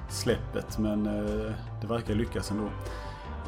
släppet. 0.10 0.78
Men 0.80 1.06
eh, 1.06 1.52
det 1.82 1.88
verkar 1.88 2.14
lyckas 2.14 2.52
ändå. 2.52 2.70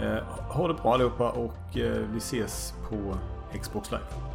Eh, 0.01 0.23
ha 0.49 0.67
det 0.67 0.73
bra 0.73 0.93
allihopa 0.93 1.29
och 1.29 1.77
eh, 1.77 2.05
vi 2.11 2.17
ses 2.17 2.73
på 2.89 3.17
Xbox 3.61 3.91
Live. 3.91 4.26